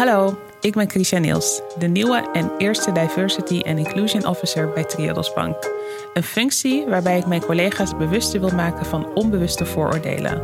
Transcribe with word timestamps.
Hallo, 0.00 0.38
ik 0.60 0.74
ben 0.74 0.90
Christian 0.90 1.22
Niels, 1.22 1.60
de 1.78 1.86
nieuwe 1.86 2.30
en 2.32 2.50
eerste 2.58 2.92
Diversity 2.92 3.62
and 3.66 3.78
Inclusion 3.78 4.26
Officer 4.26 4.72
bij 4.72 4.84
Triodos 4.84 5.32
Bank. 5.32 5.70
Een 6.14 6.22
functie 6.22 6.86
waarbij 6.86 7.18
ik 7.18 7.26
mijn 7.26 7.44
collega's 7.44 7.96
bewuster 7.96 8.40
wil 8.40 8.50
maken 8.50 8.86
van 8.86 9.14
onbewuste 9.14 9.66
vooroordelen. 9.66 10.42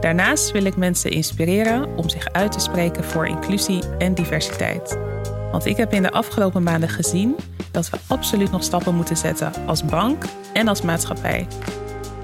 Daarnaast 0.00 0.50
wil 0.50 0.64
ik 0.64 0.76
mensen 0.76 1.10
inspireren 1.10 1.96
om 1.96 2.08
zich 2.08 2.32
uit 2.32 2.52
te 2.52 2.60
spreken 2.60 3.04
voor 3.04 3.26
inclusie 3.26 3.82
en 3.98 4.14
diversiteit. 4.14 4.98
Want 5.50 5.66
ik 5.66 5.76
heb 5.76 5.92
in 5.92 6.02
de 6.02 6.10
afgelopen 6.10 6.62
maanden 6.62 6.88
gezien 6.88 7.36
dat 7.70 7.90
we 7.90 7.98
absoluut 8.06 8.50
nog 8.50 8.62
stappen 8.62 8.94
moeten 8.94 9.16
zetten 9.16 9.52
als 9.66 9.84
bank 9.84 10.24
en 10.52 10.68
als 10.68 10.82
maatschappij. 10.82 11.46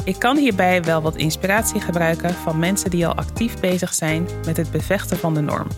Ik 0.05 0.19
kan 0.19 0.37
hierbij 0.37 0.83
wel 0.83 1.03
wat 1.03 1.17
inspiratie 1.17 1.81
gebruiken 1.81 2.35
van 2.35 2.59
mensen 2.59 2.91
die 2.91 3.07
al 3.07 3.15
actief 3.15 3.61
bezig 3.61 3.95
zijn 3.95 4.29
met 4.47 4.57
het 4.57 4.71
bevechten 4.71 5.17
van 5.17 5.35
de 5.35 5.41
norm. 5.41 5.69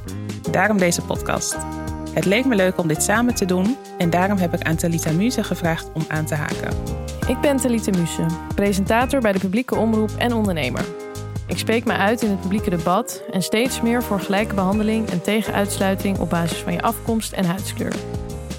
Daarom 0.50 0.78
deze 0.78 1.02
podcast. 1.02 1.56
Het 2.12 2.24
leek 2.24 2.44
me 2.44 2.54
leuk 2.54 2.78
om 2.78 2.88
dit 2.88 3.02
samen 3.02 3.34
te 3.34 3.44
doen 3.44 3.76
en 3.98 4.10
daarom 4.10 4.38
heb 4.38 4.54
ik 4.54 4.62
aan 4.62 4.76
Talita 4.76 5.12
Muse 5.12 5.44
gevraagd 5.44 5.90
om 5.92 6.04
aan 6.08 6.24
te 6.24 6.34
haken. 6.34 6.76
Ik 7.26 7.40
ben 7.40 7.56
Talita 7.56 7.98
Muse, 7.98 8.26
presentator 8.54 9.20
bij 9.20 9.32
de 9.32 9.38
publieke 9.38 9.76
omroep 9.76 10.10
en 10.18 10.32
ondernemer. 10.32 10.84
Ik 11.46 11.58
spreek 11.58 11.84
me 11.84 11.92
uit 11.92 12.22
in 12.22 12.30
het 12.30 12.40
publieke 12.40 12.70
debat 12.70 13.22
en 13.30 13.42
steeds 13.42 13.80
meer 13.80 14.02
voor 14.02 14.20
gelijke 14.20 14.54
behandeling 14.54 15.10
en 15.10 15.22
tegen 15.22 15.54
uitsluiting 15.54 16.18
op 16.18 16.30
basis 16.30 16.58
van 16.58 16.72
je 16.72 16.82
afkomst 16.82 17.32
en 17.32 17.44
huidskleur. 17.44 17.94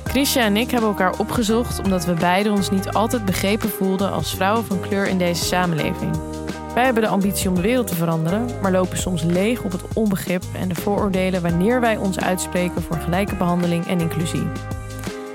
Christian 0.03 0.45
en 0.45 0.57
ik 0.57 0.71
hebben 0.71 0.89
elkaar 0.89 1.19
opgezocht 1.19 1.81
omdat 1.83 2.05
we 2.05 2.13
beiden 2.13 2.51
ons 2.51 2.69
niet 2.69 2.89
altijd 2.89 3.25
begrepen 3.25 3.69
voelden 3.69 4.11
als 4.11 4.35
vrouwen 4.35 4.65
van 4.65 4.79
kleur 4.79 5.07
in 5.07 5.17
deze 5.17 5.45
samenleving. 5.45 6.28
Wij 6.73 6.83
hebben 6.83 7.03
de 7.03 7.09
ambitie 7.09 7.49
om 7.49 7.55
de 7.55 7.61
wereld 7.61 7.87
te 7.87 7.95
veranderen, 7.95 8.47
maar 8.61 8.71
lopen 8.71 8.97
soms 8.97 9.23
leeg 9.23 9.63
op 9.63 9.71
het 9.71 9.81
onbegrip 9.93 10.43
en 10.53 10.69
de 10.69 10.75
vooroordelen 10.75 11.41
wanneer 11.41 11.81
wij 11.81 11.97
ons 11.97 12.19
uitspreken 12.19 12.81
voor 12.81 12.97
gelijke 12.97 13.35
behandeling 13.35 13.87
en 13.87 13.99
inclusie. 13.99 14.47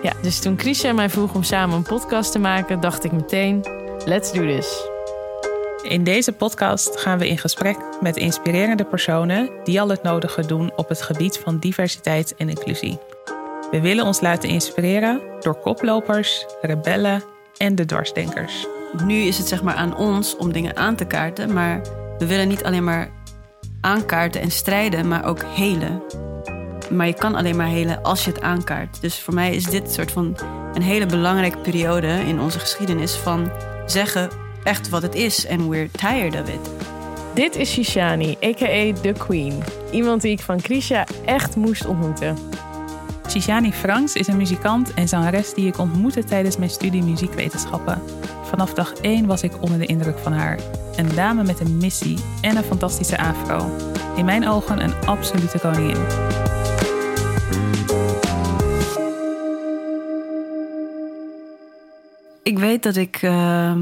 Ja, 0.03 0.12
dus 0.23 0.41
toen 0.41 0.58
Christian 0.58 0.95
mij 0.95 1.11
vroeg 1.11 1.34
om 1.34 1.42
samen 1.42 1.77
een 1.77 1.83
podcast 1.83 2.33
te 2.33 2.39
maken, 2.39 2.81
dacht 2.81 3.05
ik 3.05 3.12
meteen: 3.12 3.64
let's 4.05 4.33
do 4.33 4.47
this. 4.47 4.92
In 5.83 6.05
deze 6.05 6.33
podcast 6.33 6.97
gaan 6.97 7.19
we 7.19 7.28
in 7.28 7.39
gesprek 7.39 7.77
met 8.01 8.17
inspirerende 8.17 8.84
personen 8.84 9.51
die 9.64 9.80
al 9.80 9.89
het 9.89 10.03
nodige 10.03 10.47
doen 10.47 10.73
op 10.77 10.89
het 10.89 11.03
gebied 11.03 11.39
van 11.39 11.58
diversiteit 11.58 12.34
en 12.36 12.48
inclusie. 12.48 12.98
We 13.70 13.80
willen 13.80 14.05
ons 14.05 14.20
laten 14.20 14.48
inspireren 14.48 15.20
door 15.41 15.55
koplopers, 15.55 16.47
rebellen 16.61 17.23
en 17.56 17.75
de 17.75 17.84
dwarsdenkers. 17.84 18.67
Nu 19.03 19.14
is 19.14 19.39
het 19.39 19.48
zeg 19.48 19.62
maar 19.62 19.75
aan 19.75 19.97
ons 19.97 20.37
om 20.37 20.53
dingen 20.53 20.77
aan 20.77 20.97
te 20.97 21.05
kaarten, 21.05 21.53
maar 21.53 21.81
we 22.19 22.27
willen 22.27 22.48
niet 22.48 22.64
alleen 22.64 22.84
maar 22.84 23.11
aankaarten 23.81 24.41
en 24.41 24.51
strijden, 24.51 25.09
maar 25.09 25.25
ook 25.25 25.42
helen. 25.45 26.03
Maar 26.91 27.06
je 27.06 27.14
kan 27.14 27.34
alleen 27.34 27.56
maar 27.56 27.67
helen 27.67 28.03
als 28.03 28.25
je 28.25 28.31
het 28.31 28.41
aankaart. 28.41 29.01
Dus 29.01 29.20
voor 29.20 29.34
mij 29.34 29.55
is 29.55 29.64
dit 29.64 29.92
soort 29.92 30.12
van 30.12 30.36
een 30.75 30.83
hele 30.83 31.06
belangrijke 31.06 31.59
periode 31.59 32.09
in 32.27 32.41
onze 32.41 32.59
geschiedenis 32.59 33.14
van 33.14 33.51
zeggen 33.86 34.31
echt 34.62 34.89
wat 34.89 35.03
het 35.03 35.14
is 35.14 35.47
en 35.47 35.69
we're 35.69 35.91
tired 35.91 36.41
of 36.41 36.48
it. 36.48 36.70
Dit 37.34 37.56
is 37.56 37.73
Shishani, 37.73 38.36
a.k.a. 38.45 38.92
The 39.01 39.12
Queen. 39.19 39.62
Iemand 39.91 40.23
die 40.23 40.31
ik 40.31 40.41
van 40.41 40.61
Krisha 40.61 41.06
echt 41.25 41.56
moest 41.56 41.86
ontmoeten. 41.86 42.36
Shishani 43.34 43.72
Franks 43.72 44.14
is 44.14 44.27
een 44.27 44.36
muzikant 44.36 44.94
en 44.94 45.08
zangeres 45.08 45.54
die 45.54 45.66
ik 45.66 45.78
ontmoette 45.78 46.24
tijdens 46.24 46.56
mijn 46.56 46.70
studie 46.70 47.02
muziekwetenschappen. 47.02 48.02
Vanaf 48.42 48.74
dag 48.74 48.92
1 48.92 49.27
was 49.27 49.42
ik 49.42 49.62
onder 49.62 49.78
de 49.78 49.86
indruk 49.86 50.18
van 50.18 50.32
haar. 50.32 50.58
Een 50.96 51.14
dame 51.14 51.44
met 51.44 51.60
een 51.60 51.77
missie 51.77 52.18
en 52.40 52.56
een 52.56 52.64
fantastische 52.64 53.18
afro. 53.18 53.70
In 54.16 54.24
mijn 54.24 54.48
ogen 54.48 54.84
een 54.84 54.94
absolute 55.06 55.58
koningin. 55.58 56.53
Weet 62.67 62.83
dat 62.83 62.97
ik 62.97 63.23
uh, 63.23 63.73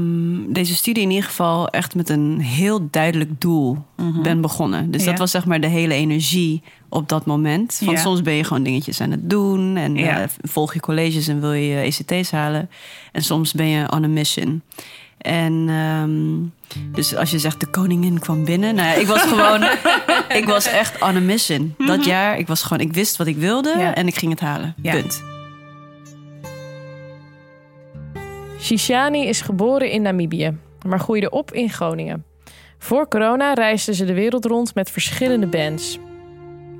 deze 0.47 0.75
studie 0.75 1.03
in 1.03 1.09
ieder 1.09 1.25
geval 1.25 1.67
echt 1.69 1.95
met 1.95 2.09
een 2.09 2.39
heel 2.39 2.87
duidelijk 2.91 3.41
doel 3.41 3.85
Mhm. 3.97 4.21
ben 4.21 4.41
begonnen. 4.41 4.91
Dus 4.91 5.03
Ja. 5.03 5.09
dat 5.09 5.19
was 5.19 5.31
zeg 5.31 5.45
maar 5.45 5.59
de 5.61 5.67
hele 5.67 5.93
energie 5.93 6.61
op 6.89 7.09
dat 7.09 7.25
moment. 7.25 7.79
Van 7.83 7.93
Ja. 7.93 7.99
soms 7.99 8.21
ben 8.21 8.33
je 8.33 8.43
gewoon 8.43 8.63
dingetjes 8.63 9.01
aan 9.01 9.11
het 9.11 9.29
doen 9.29 9.77
en 9.77 9.95
Ja. 9.95 10.21
eh, 10.21 10.27
volg 10.41 10.73
je 10.73 10.79
colleges 10.79 11.27
en 11.27 11.39
wil 11.41 11.53
je 11.53 11.75
ECT's 11.75 12.31
halen. 12.31 12.69
En 13.11 13.21
soms 13.23 13.53
ben 13.53 13.65
je 13.67 13.91
on 13.91 14.03
a 14.03 14.07
mission. 14.07 14.61
En 15.17 15.65
ehm, 15.69 16.85
dus 16.95 17.15
als 17.15 17.31
je 17.31 17.39
zegt 17.39 17.59
de 17.59 17.67
koningin 17.67 18.19
kwam 18.19 18.45
binnen, 18.45 18.75
nou 18.75 18.87
ja, 18.87 18.93
ik 18.93 19.07
was 19.07 19.21
gewoon, 19.21 19.63
ik 20.39 20.45
was 20.45 20.65
echt 20.67 21.01
on 21.01 21.15
a 21.15 21.19
mission. 21.19 21.75
Dat 21.77 22.05
jaar, 22.05 22.37
ik 22.37 22.47
was 22.47 22.63
gewoon, 22.63 22.79
ik 22.87 22.93
wist 22.93 23.17
wat 23.17 23.27
ik 23.27 23.37
wilde 23.37 23.69
Mhm. 23.69 23.79
Ja. 23.79 23.95
en 23.95 24.07
ik 24.07 24.15
ging 24.15 24.31
het 24.31 24.39
halen. 24.41 24.73
Ja. 24.81 24.91
Punt. 24.91 25.23
Shishani 28.63 29.27
is 29.27 29.41
geboren 29.41 29.91
in 29.91 30.01
Namibië, 30.01 30.57
maar 30.85 30.99
groeide 30.99 31.29
op 31.29 31.51
in 31.51 31.69
Groningen. 31.69 32.25
Voor 32.77 33.07
corona 33.07 33.53
reisde 33.53 33.93
ze 33.93 34.05
de 34.05 34.13
wereld 34.13 34.45
rond 34.45 34.75
met 34.75 34.91
verschillende 34.91 35.47
bands. 35.47 35.99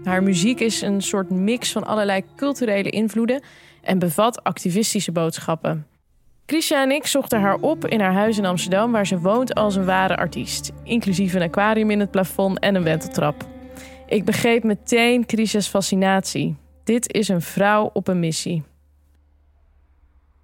Haar 0.04 0.24
muziek 0.24 0.60
is 0.60 0.82
een 0.82 1.02
soort 1.02 1.30
mix 1.30 1.72
van 1.72 1.84
allerlei 1.84 2.24
culturele 2.36 2.90
invloeden 2.90 3.42
en 3.82 4.00
bevat 4.00 4.44
activistische 4.44 5.12
boodschappen. 5.12 5.88
Krisha 6.46 6.82
en 6.82 6.92
ik 6.92 7.08
zochten 7.08 7.42
haar 7.42 7.56
op 7.56 7.86
in 7.88 8.00
haar 8.00 8.14
huis 8.14 8.38
in 8.38 8.46
Amsterdam, 8.46 8.92
waar 8.92 9.08
ze 9.08 9.20
woont 9.20 9.54
als 9.54 9.76
een 9.76 9.86
ware 9.86 10.18
artiest, 10.18 10.72
inclusief 10.84 11.34
een 11.34 11.42
aquarium 11.42 11.92
in 11.92 12.00
het 12.00 12.12
plafond 12.12 12.60
en 12.60 12.76
een 12.76 12.84
wenteltrap. 12.84 13.48
Ik 14.08 14.26
begreep 14.26 14.64
meteen 14.64 15.26
Krisha's 15.26 15.68
fascinatie. 15.68 16.56
Dit 16.84 17.14
is 17.14 17.28
een 17.28 17.42
vrouw 17.42 17.90
op 17.94 18.08
een 18.08 18.20
missie. 18.20 18.64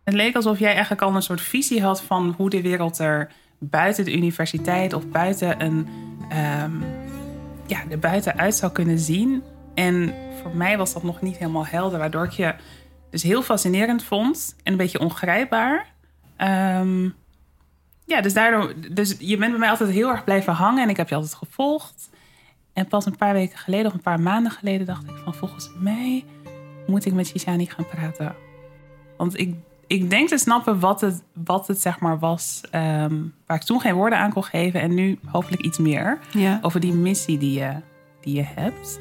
Het 0.09 0.17
leek 0.17 0.35
alsof 0.35 0.59
jij 0.59 0.71
eigenlijk 0.71 1.01
al 1.01 1.15
een 1.15 1.21
soort 1.21 1.41
visie 1.41 1.81
had 1.81 2.01
van 2.01 2.33
hoe 2.37 2.49
de 2.49 2.61
wereld 2.61 2.99
er 2.99 3.31
buiten 3.59 4.05
de 4.05 4.13
universiteit 4.13 4.93
of 4.93 5.07
buiten 5.07 5.63
een, 5.63 5.87
ehm, 6.29 6.71
ja, 7.67 7.83
er 7.89 7.99
buiten 7.99 8.37
uit 8.37 8.55
zou 8.55 8.71
kunnen 8.71 8.99
zien. 8.99 9.43
En 9.73 10.13
voor 10.41 10.55
mij 10.55 10.77
was 10.77 10.93
dat 10.93 11.03
nog 11.03 11.21
niet 11.21 11.37
helemaal 11.37 11.65
helder, 11.65 11.99
waardoor 11.99 12.23
ik 12.23 12.31
je 12.31 12.55
dus 13.09 13.23
heel 13.23 13.41
fascinerend 13.41 14.03
vond 14.03 14.55
en 14.63 14.71
een 14.71 14.77
beetje 14.77 14.99
ongrijpbaar. 14.99 15.85
Ehm, 16.37 17.09
ja, 18.05 18.21
dus 18.21 18.33
daardoor, 18.33 18.73
dus 18.91 19.15
je 19.19 19.37
bent 19.37 19.51
bij 19.51 19.59
mij 19.59 19.69
altijd 19.69 19.89
heel 19.89 20.09
erg 20.09 20.23
blijven 20.23 20.53
hangen 20.53 20.83
en 20.83 20.89
ik 20.89 20.97
heb 20.97 21.09
je 21.09 21.15
altijd 21.15 21.33
gevolgd. 21.33 22.09
En 22.73 22.87
pas 22.87 23.05
een 23.05 23.17
paar 23.17 23.33
weken 23.33 23.57
geleden 23.57 23.85
of 23.85 23.93
een 23.93 24.01
paar 24.01 24.21
maanden 24.21 24.51
geleden 24.51 24.85
dacht 24.85 25.03
ik 25.03 25.15
van 25.23 25.33
volgens 25.33 25.69
mij 25.79 26.25
moet 26.87 27.05
ik 27.05 27.13
met 27.13 27.27
Shishani 27.27 27.65
gaan 27.65 27.87
praten. 27.87 28.35
Want 29.17 29.39
ik, 29.39 29.55
ik 29.89 30.09
denk 30.09 30.29
te 30.29 30.37
snappen 30.37 30.79
wat 30.79 31.01
het, 31.01 31.23
wat 31.33 31.67
het 31.67 31.81
zeg 31.81 31.99
maar 31.99 32.19
was. 32.19 32.61
ehm, 32.71 33.15
waar 33.45 33.57
ik 33.57 33.63
toen 33.63 33.81
geen 33.81 33.93
woorden 33.93 34.19
aan 34.19 34.33
kon 34.33 34.43
geven. 34.43 34.81
En 34.81 34.93
nu 34.93 35.19
hopelijk 35.25 35.61
iets 35.61 35.77
meer. 35.77 36.19
Ja. 36.31 36.59
Over 36.61 36.79
die 36.79 36.93
missie 36.93 37.37
die 37.37 37.59
je, 37.59 37.75
die 38.21 38.35
je 38.35 38.45
hebt. 38.55 38.99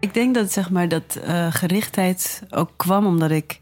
Ik 0.00 0.14
denk 0.14 0.34
dat 0.34 0.52
zeg 0.52 0.70
maar 0.70 0.88
dat 0.88 1.20
eh, 1.24 1.46
gerichtheid 1.50 2.42
ook 2.50 2.70
kwam 2.76 3.06
omdat 3.06 3.30
ik 3.30 3.60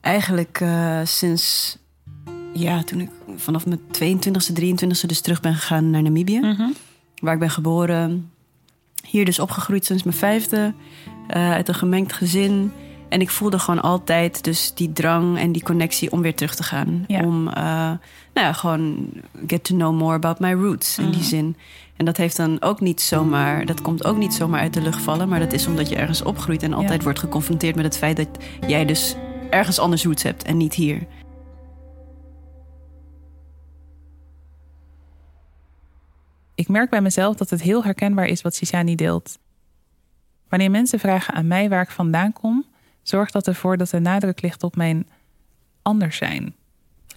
eigenlijk 0.00 0.60
eh, 0.60 1.00
sinds 1.04 1.78
ja, 2.52 2.82
toen 2.82 3.00
ik 3.00 3.10
vanaf 3.36 3.66
mijn 3.66 3.80
22e, 3.80 4.62
23e 4.62 5.06
dus 5.06 5.20
terug 5.20 5.40
ben 5.40 5.54
gegaan 5.54 5.90
naar 5.90 6.02
Namibië, 6.02 6.56
waar 7.22 7.34
ik 7.34 7.40
ben 7.40 7.50
geboren. 7.50 8.30
Hier 9.06 9.24
dus 9.24 9.38
opgegroeid 9.38 9.84
sinds 9.84 10.02
mijn 10.02 10.16
vijfde, 10.16 10.74
eh, 11.28 11.50
uit 11.50 11.68
een 11.68 11.74
gemengd 11.74 12.12
gezin. 12.12 12.72
En 13.14 13.20
ik 13.20 13.30
voelde 13.30 13.58
gewoon 13.58 13.82
altijd 13.82 14.44
dus 14.44 14.74
die 14.74 14.92
drang 14.92 15.38
en 15.38 15.52
die 15.52 15.62
connectie 15.62 16.12
om 16.12 16.20
weer 16.22 16.34
terug 16.34 16.54
te 16.54 16.62
gaan. 16.62 17.04
Ja. 17.06 17.20
Om, 17.20 17.48
eh, 17.48 17.64
nou 17.64 17.98
ja, 18.34 18.52
gewoon 18.52 19.08
get 19.46 19.64
to 19.64 19.74
know 19.74 19.98
more 19.98 20.14
about 20.14 20.38
my 20.38 20.52
roots 20.52 20.98
in 20.98 21.10
die 21.10 21.22
zin. 21.22 21.56
En 21.96 22.04
dat 22.04 22.16
heeft 22.16 22.36
dan 22.36 22.62
ook 22.62 22.80
niet 22.80 23.00
zomaar, 23.00 23.66
dat 23.66 23.82
komt 23.82 24.04
ook 24.04 24.16
niet 24.16 24.34
zomaar 24.34 24.60
uit 24.60 24.74
de 24.74 24.80
lucht 24.80 25.02
vallen. 25.02 25.28
Maar 25.28 25.38
dat 25.38 25.52
is 25.52 25.66
omdat 25.66 25.88
je 25.88 25.96
ergens 25.96 26.22
opgroeit 26.22 26.62
en 26.62 26.72
altijd 26.72 26.98
Ja. 26.98 27.02
wordt 27.04 27.18
geconfronteerd 27.18 27.76
met 27.76 27.84
het 27.84 27.96
feit 27.98 28.16
dat 28.16 28.28
jij 28.66 28.84
dus 28.84 29.16
ergens 29.50 29.78
anders 29.78 30.04
roots 30.04 30.22
hebt 30.22 30.42
en 30.42 30.56
niet 30.56 30.74
hier. 30.74 31.06
Ik 36.54 36.68
merk 36.68 36.90
bij 36.90 37.00
mezelf 37.00 37.36
dat 37.36 37.50
het 37.50 37.62
heel 37.62 37.84
herkenbaar 37.84 38.26
is 38.26 38.42
wat 38.42 38.54
Shishani 38.54 38.94
deelt. 38.94 39.38
Wanneer 40.48 40.70
mensen 40.70 40.98
vragen 40.98 41.34
aan 41.34 41.46
mij 41.46 41.68
waar 41.68 41.82
ik 41.82 41.90
vandaan 41.90 42.32
kom, 42.32 42.64
zorgt 43.04 43.32
dat 43.32 43.46
ervoor 43.46 43.76
dat 43.76 43.90
de 43.90 44.00
nadruk 44.00 44.42
ligt 44.42 44.62
op 44.62 44.76
mijn 44.76 45.06
anders 45.82 46.16
zijn. 46.16 46.54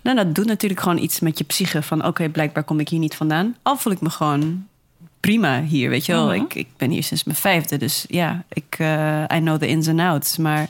Nou, 0.01 0.15
dat 0.15 0.35
doet 0.35 0.45
natuurlijk 0.45 0.81
gewoon 0.81 0.97
iets 0.97 1.19
met 1.19 1.37
je 1.37 1.43
psyche. 1.43 1.81
Van 1.81 2.05
oké, 2.05 2.29
blijkbaar 2.29 2.63
kom 2.63 2.79
ik 2.79 2.89
hier 2.89 2.99
niet 2.99 3.15
vandaan. 3.15 3.55
Al 3.61 3.77
voel 3.77 3.93
ik 3.93 4.01
me 4.01 4.09
gewoon 4.09 4.67
prima 5.19 5.61
hier, 5.61 5.89
weet 5.89 6.05
je 6.05 6.11
wel. 6.11 6.25
Mhm. 6.25 6.35
ik, 6.35 6.53
ik 6.53 6.67
ben 6.77 6.89
hier 6.89 7.03
sinds 7.03 7.23
mijn 7.23 7.37
vijfde, 7.37 7.77
dus 7.77 8.05
ja, 8.07 8.43
ik, 8.49 8.75
eh, 8.77 9.23
I 9.33 9.39
know 9.39 9.57
the 9.57 9.67
ins 9.67 9.87
and 9.87 9.99
outs. 9.99 10.37
Maar 10.37 10.69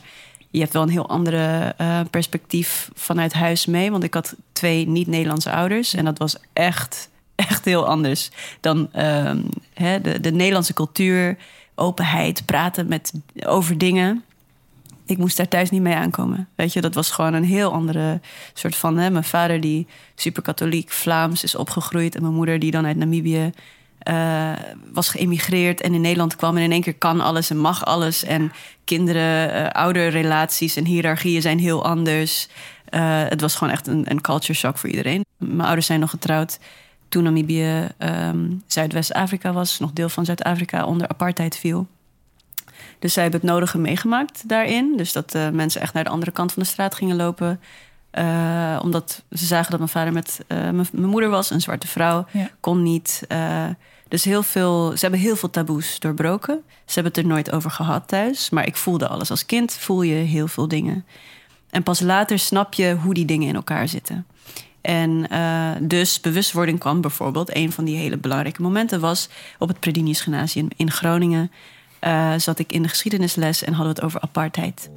je 0.50 0.60
hebt 0.60 0.72
wel 0.72 0.82
een 0.82 0.88
heel 0.88 1.08
andere 1.08 1.74
eh, 1.76 2.00
perspectief 2.10 2.90
vanuit 2.94 3.32
huis 3.32 3.66
mee. 3.66 3.90
Want 3.90 4.04
ik 4.04 4.14
had 4.14 4.36
twee 4.52 4.88
niet-Nederlandse 4.88 5.52
ouders. 5.52 5.94
En 5.94 6.04
dat 6.04 6.18
was 6.18 6.36
echt, 6.52 7.08
echt 7.34 7.64
heel 7.64 7.86
anders 7.86 8.30
dan 8.60 8.88
ehm, 8.92 9.42
hè, 9.74 10.00
de, 10.00 10.20
de 10.20 10.32
Nederlandse 10.32 10.74
cultuur 10.74 11.36
openheid, 11.74 12.42
praten 12.44 12.88
met, 12.88 13.12
over 13.46 13.78
dingen. 13.78 14.24
Ik 15.08 15.18
moest 15.18 15.36
daar 15.36 15.48
thuis 15.48 15.70
niet 15.70 15.82
mee 15.82 15.94
aankomen. 15.94 16.48
Weet 16.54 16.72
je, 16.72 16.80
dat 16.80 16.94
was 16.94 17.10
gewoon 17.10 17.34
een 17.34 17.44
heel 17.44 17.72
andere 17.72 18.20
soort 18.52 18.76
van. 18.76 18.98
Hè, 18.98 19.10
mijn 19.10 19.24
vader, 19.24 19.60
die 19.60 19.86
super 20.14 20.42
katholiek, 20.42 20.90
Vlaams 20.90 21.42
is 21.42 21.54
opgegroeid. 21.54 22.14
En 22.14 22.22
mijn 22.22 22.34
moeder, 22.34 22.58
die 22.58 22.70
dan 22.70 22.86
uit 22.86 22.96
Namibië 22.96 23.52
uh, 24.08 24.52
was 24.92 25.08
geëmigreerd 25.08 25.80
en 25.80 25.94
in 25.94 26.00
Nederland 26.00 26.36
kwam 26.36 26.56
en 26.56 26.62
in 26.62 26.72
één 26.72 26.82
keer 26.82 26.94
kan 26.94 27.20
alles 27.20 27.50
en 27.50 27.58
mag 27.58 27.84
alles. 27.84 28.24
En 28.24 28.52
kinderen, 28.84 29.50
uh, 29.50 29.68
ouderrelaties 29.68 30.76
en 30.76 30.84
hiërarchieën 30.84 31.42
zijn 31.42 31.58
heel 31.58 31.84
anders. 31.84 32.48
Uh, 32.90 33.22
het 33.28 33.40
was 33.40 33.54
gewoon 33.54 33.72
echt 33.72 33.86
een, 33.86 34.10
een 34.10 34.20
culture 34.20 34.54
shock 34.54 34.78
voor 34.78 34.90
iedereen. 34.90 35.24
Mijn 35.36 35.60
ouders 35.60 35.86
zijn 35.86 36.00
nog 36.00 36.10
getrouwd 36.10 36.58
toen 37.08 37.22
Namibië 37.22 37.88
um, 37.98 38.62
Zuidwest-Afrika 38.66 39.52
was, 39.52 39.78
nog 39.78 39.92
deel 39.92 40.08
van 40.08 40.24
Zuid-Afrika, 40.24 40.84
onder 40.84 41.08
apartheid 41.08 41.56
viel. 41.56 41.86
Dus 42.98 43.12
zij 43.12 43.22
hebben 43.22 43.40
het 43.40 43.50
nodige 43.50 43.78
meegemaakt 43.78 44.48
daarin. 44.48 44.96
Dus 44.96 45.12
dat 45.12 45.34
uh, 45.34 45.48
mensen 45.48 45.80
echt 45.80 45.94
naar 45.94 46.04
de 46.04 46.10
andere 46.10 46.30
kant 46.30 46.52
van 46.52 46.62
de 46.62 46.68
straat 46.68 46.94
gingen 46.94 47.16
lopen. 47.16 47.60
Uh, 48.12 48.80
omdat 48.82 49.24
ze 49.30 49.46
zagen 49.46 49.70
dat 49.70 49.78
mijn 49.78 49.90
vader 49.90 50.12
met 50.12 50.40
uh, 50.48 50.58
mijn 50.70 50.88
moeder 50.92 51.30
was, 51.30 51.50
een 51.50 51.60
zwarte 51.60 51.86
vrouw, 51.86 52.26
ja. 52.32 52.50
kon 52.60 52.82
niet. 52.82 53.26
dus 54.08 54.24
heel 54.24 54.42
veel, 54.42 54.90
ze 54.90 55.00
hebben 55.00 55.20
heel 55.20 55.36
veel 55.36 55.50
taboes 55.50 55.98
doorbroken. 55.98 56.62
Ze 56.66 56.94
hebben 56.94 57.12
het 57.12 57.22
er 57.22 57.26
nooit 57.26 57.52
over 57.52 57.70
gehad 57.70 58.08
thuis. 58.08 58.50
Maar 58.50 58.66
ik 58.66 58.76
voelde 58.76 59.08
alles. 59.08 59.30
Als 59.30 59.46
kind 59.46 59.72
voel 59.72 60.02
je 60.02 60.14
heel 60.14 60.48
veel 60.48 60.68
dingen. 60.68 61.04
En 61.70 61.82
pas 61.82 62.00
later 62.00 62.38
snap 62.38 62.74
je 62.74 62.96
hoe 63.02 63.14
die 63.14 63.24
dingen 63.24 63.48
in 63.48 63.54
elkaar 63.54 63.88
zitten. 63.88 64.26
En 64.80 65.26
uh, 65.32 65.70
dus 65.80 66.20
bewustwording 66.20 66.78
kwam 66.78 67.00
bijvoorbeeld. 67.00 67.56
Een 67.56 67.72
van 67.72 67.84
die 67.84 67.96
hele 67.96 68.16
belangrijke 68.16 68.62
momenten 68.62 69.00
was 69.00 69.28
op 69.58 69.68
het 69.68 69.80
Predinius 69.80 70.20
Gymnasium 70.20 70.68
in 70.76 70.90
Groningen. 70.90 71.50
Uh, 72.04 72.32
zat 72.36 72.58
ik 72.58 72.72
in 72.72 72.82
de 72.82 72.88
geschiedenisles 72.88 73.64
en 73.64 73.72
hadden 73.72 73.94
we 73.94 74.00
het 74.00 74.04
over 74.04 74.20
apartheid. 74.20 74.90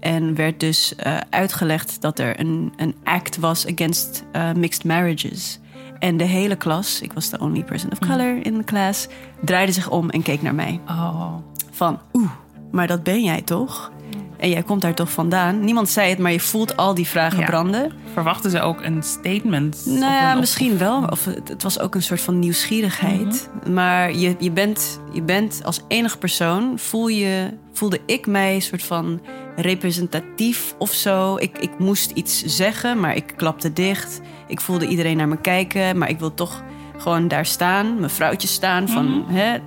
En 0.00 0.34
werd 0.34 0.60
dus 0.60 0.94
uh, 1.06 1.16
uitgelegd 1.30 2.00
dat 2.00 2.18
er 2.18 2.40
een, 2.40 2.72
een 2.76 2.94
act 3.04 3.36
was 3.36 3.66
against 3.66 4.24
mixed 4.56 4.84
marriages. 4.84 5.58
En 5.98 6.16
de 6.16 6.24
hele 6.24 6.56
klas, 6.56 7.00
ik 7.00 7.12
was 7.12 7.30
de 7.30 7.38
only 7.38 7.64
person 7.64 7.90
of 7.90 7.98
color 7.98 8.46
in 8.46 8.58
de 8.58 8.64
klas, 8.64 9.06
draaide 9.40 9.72
zich 9.72 9.90
om 9.90 10.10
en 10.10 10.22
keek 10.22 10.42
naar 10.42 10.54
mij. 10.54 10.80
Oh. 10.88 11.34
Van, 11.70 12.00
oeh, 12.12 12.30
maar 12.70 12.86
dat 12.86 13.02
ben 13.02 13.22
jij 13.22 13.42
toch? 13.42 13.92
En 14.40 14.48
jij 14.48 14.62
komt 14.62 14.80
daar 14.80 14.94
toch 14.94 15.10
vandaan? 15.10 15.60
Niemand 15.64 15.88
zei 15.88 16.10
het, 16.10 16.18
maar 16.18 16.32
je 16.32 16.40
voelt 16.40 16.76
al 16.76 16.94
die 16.94 17.06
vragen 17.06 17.38
ja. 17.38 17.46
branden. 17.46 17.92
Verwachten 18.12 18.50
ze 18.50 18.60
ook 18.60 18.82
een 18.82 19.02
statement? 19.02 19.82
Nou 19.86 20.12
ja, 20.12 20.34
misschien 20.34 20.78
wel. 20.78 21.04
Of 21.10 21.24
het, 21.24 21.48
het, 21.48 21.62
was 21.62 21.80
ook 21.80 21.94
een 21.94 22.02
soort 22.02 22.20
van 22.20 22.38
nieuwsgierigheid. 22.38 23.50
Mm 23.52 23.60
-hmm. 23.62 23.72
Maar 23.72 24.14
je, 24.14 24.34
je, 24.38 24.50
bent, 24.50 25.00
je 25.12 25.22
bent 25.22 25.60
als 25.64 25.80
enige 25.88 26.18
persoon, 26.18 26.78
voel 26.78 27.08
je, 27.08 27.50
voelde 27.72 28.00
ik 28.06 28.26
mij 28.26 28.54
een 28.54 28.62
soort 28.62 28.82
van 28.82 29.20
representatief 29.56 30.74
of 30.78 30.92
zo. 30.92 31.36
Ik, 31.36 31.58
ik 31.58 31.78
moest 31.78 32.10
iets 32.10 32.44
zeggen, 32.44 33.00
maar 33.00 33.16
ik 33.16 33.32
klapte 33.36 33.72
dicht. 33.72 34.20
Ik 34.46 34.60
voelde 34.60 34.86
iedereen 34.86 35.16
naar 35.16 35.28
me 35.28 35.40
kijken, 35.40 35.98
maar 35.98 36.08
ik 36.08 36.18
wil 36.18 36.34
toch 36.34 36.62
gewoon 36.96 37.28
daar 37.28 37.46
staan, 37.46 37.98
mijn 37.98 38.10
vrouwtje 38.10 38.48
staan. 38.48 38.88
Van, 38.88 39.06
mm 39.06 39.24
-hmm. 39.26 39.36
hè, 39.36 39.58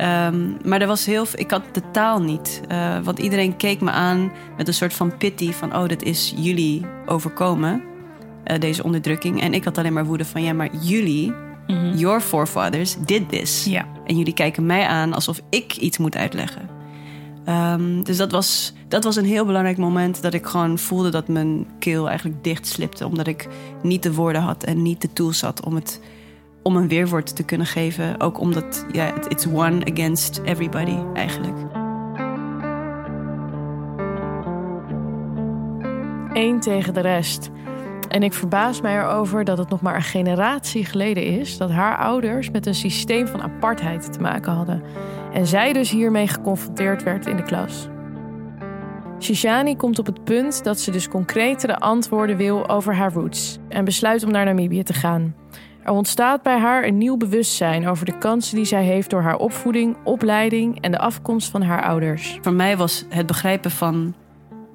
Um, 0.00 0.56
maar 0.64 0.80
er 0.80 0.86
was 0.86 1.06
heel 1.06 1.26
ik 1.34 1.50
had 1.50 1.62
de 1.72 1.90
taal 1.90 2.22
niet. 2.22 2.60
Uh, 2.72 2.98
want 3.02 3.18
iedereen 3.18 3.56
keek 3.56 3.80
me 3.80 3.90
aan 3.90 4.32
met 4.56 4.68
een 4.68 4.74
soort 4.74 4.94
van 4.94 5.16
pity 5.16 5.52
van... 5.52 5.76
oh, 5.76 5.88
dat 5.88 6.02
is 6.02 6.34
jullie 6.36 6.86
overkomen, 7.06 7.82
uh, 8.44 8.58
deze 8.58 8.84
onderdrukking. 8.84 9.40
En 9.40 9.54
ik 9.54 9.64
had 9.64 9.78
alleen 9.78 9.92
maar 9.92 10.04
woede 10.04 10.24
van... 10.24 10.42
ja, 10.42 10.52
maar 10.52 10.76
jullie, 10.80 11.30
mm 11.66 11.76
-hmm. 11.76 11.94
your 11.94 12.20
forefathers, 12.20 12.96
did 13.06 13.28
this. 13.28 13.64
Ja. 13.64 13.86
En 14.06 14.18
jullie 14.18 14.34
kijken 14.34 14.66
mij 14.66 14.86
aan 14.86 15.12
alsof 15.12 15.40
ik 15.50 15.76
iets 15.76 15.98
moet 15.98 16.16
uitleggen. 16.16 16.68
Um, 17.48 18.04
dus 18.04 18.16
dat 18.16 18.30
was, 18.30 18.72
dat 18.88 19.04
was 19.04 19.16
een 19.16 19.24
heel 19.24 19.44
belangrijk 19.44 19.78
moment... 19.78 20.22
dat 20.22 20.34
ik 20.34 20.46
gewoon 20.46 20.78
voelde 20.78 21.10
dat 21.10 21.28
mijn 21.28 21.66
keel 21.78 22.08
eigenlijk 22.08 22.44
dicht 22.44 22.66
slipte... 22.66 23.06
omdat 23.06 23.26
ik 23.26 23.48
niet 23.82 24.02
de 24.02 24.14
woorden 24.14 24.42
had 24.42 24.64
en 24.64 24.82
niet 24.82 25.00
de 25.00 25.12
tools 25.12 25.40
had 25.40 25.64
om 25.64 25.74
het 25.74 26.00
om 26.66 26.76
een 26.76 26.88
weerwoord 26.88 27.36
te 27.36 27.44
kunnen 27.44 27.66
geven. 27.66 28.20
Ook 28.20 28.40
omdat 28.40 28.86
ja, 28.92 29.14
it's 29.28 29.46
one 29.46 29.84
against 29.92 30.40
everybody 30.44 30.96
eigenlijk. 31.14 31.56
Eén 36.32 36.60
tegen 36.60 36.94
de 36.94 37.00
rest. 37.00 37.50
En 38.08 38.22
ik 38.22 38.32
verbaas 38.32 38.80
mij 38.80 38.98
erover 38.98 39.44
dat 39.44 39.58
het 39.58 39.68
nog 39.68 39.80
maar 39.80 39.94
een 39.94 40.02
generatie 40.02 40.84
geleden 40.84 41.24
is 41.24 41.56
dat 41.56 41.70
haar 41.70 41.96
ouders 41.98 42.50
met 42.50 42.66
een 42.66 42.74
systeem 42.74 43.26
van 43.26 43.42
apartheid 43.42 44.12
te 44.12 44.20
maken 44.20 44.52
hadden. 44.52 44.82
En 45.32 45.46
zij 45.46 45.72
dus 45.72 45.90
hiermee 45.90 46.28
geconfronteerd 46.28 47.02
werd 47.02 47.26
in 47.26 47.36
de 47.36 47.42
klas. 47.42 47.88
Shishani 49.20 49.76
komt 49.76 49.98
op 49.98 50.06
het 50.06 50.24
punt 50.24 50.64
dat 50.64 50.80
ze 50.80 50.90
dus 50.90 51.08
concretere 51.08 51.76
antwoorden 51.76 52.36
wil 52.36 52.68
over 52.68 52.94
haar 52.94 53.12
roots 53.12 53.58
en 53.68 53.84
besluit 53.84 54.24
om 54.24 54.30
naar 54.30 54.44
Namibië 54.44 54.82
te 54.82 54.94
gaan. 54.94 55.34
Er 55.86 55.92
ontstaat 55.92 56.42
bij 56.42 56.58
haar 56.58 56.84
een 56.84 56.98
nieuw 56.98 57.16
bewustzijn 57.16 57.88
over 57.88 58.06
de 58.06 58.18
kansen 58.18 58.56
die 58.56 58.64
zij 58.64 58.84
heeft 58.84 59.10
door 59.10 59.22
haar 59.22 59.36
opvoeding, 59.36 59.96
opleiding 60.04 60.80
en 60.80 60.90
de 60.90 60.98
afkomst 60.98 61.50
van 61.50 61.62
haar 61.62 61.84
ouders. 61.84 62.38
Voor 62.42 62.52
mij 62.52 62.76
was 62.76 63.04
het 63.08 63.26
begrijpen 63.26 63.70
van 63.70 64.14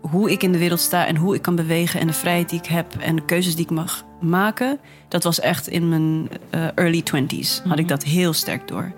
hoe 0.02 0.32
ik 0.32 0.44
in 0.44 0.52
de 0.52 0.58
wereld 0.58 0.80
sta 0.80 1.06
en 1.06 1.16
hoe 1.16 1.36
ik 1.36 1.42
kan 1.42 1.56
bewegen 1.56 2.00
en 2.00 2.08
de 2.08 2.14
vrijheid 2.14 2.50
die 2.50 2.60
ik 2.60 2.66
heb 2.66 2.96
en 3.00 3.16
de 3.16 3.26
keuzes 3.26 3.56
die 3.56 3.66
ik 3.66 3.72
mag 3.72 4.06
maken, 4.22 4.80
dat 5.08 5.24
was 5.24 5.40
echt 5.40 5.68
in 5.68 5.90
mijn 5.90 6.30
uh, 6.56 6.68
early 6.76 7.02
twenties. 7.02 7.62
Had 7.68 7.80
ik 7.80 7.88
dat 7.88 8.04
heel 8.04 8.34
sterk 8.34 8.68
door. 8.68 8.92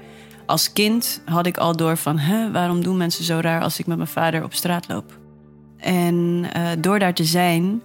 Als 0.45 0.73
kind 0.73 1.21
had 1.25 1.45
ik 1.45 1.57
al 1.57 1.75
door 1.75 1.97
van, 1.97 2.17
hè, 2.17 2.51
waarom 2.51 2.83
doen 2.83 2.97
mensen 2.97 3.23
zo 3.23 3.39
raar 3.41 3.61
als 3.61 3.79
ik 3.79 3.87
met 3.87 3.97
mijn 3.97 4.09
vader 4.09 4.43
op 4.43 4.53
straat 4.53 4.87
loop? 4.87 5.19
En 5.77 6.45
uh, 6.57 6.67
door 6.79 6.99
daar 6.99 7.13
te 7.13 7.23
zijn, 7.23 7.81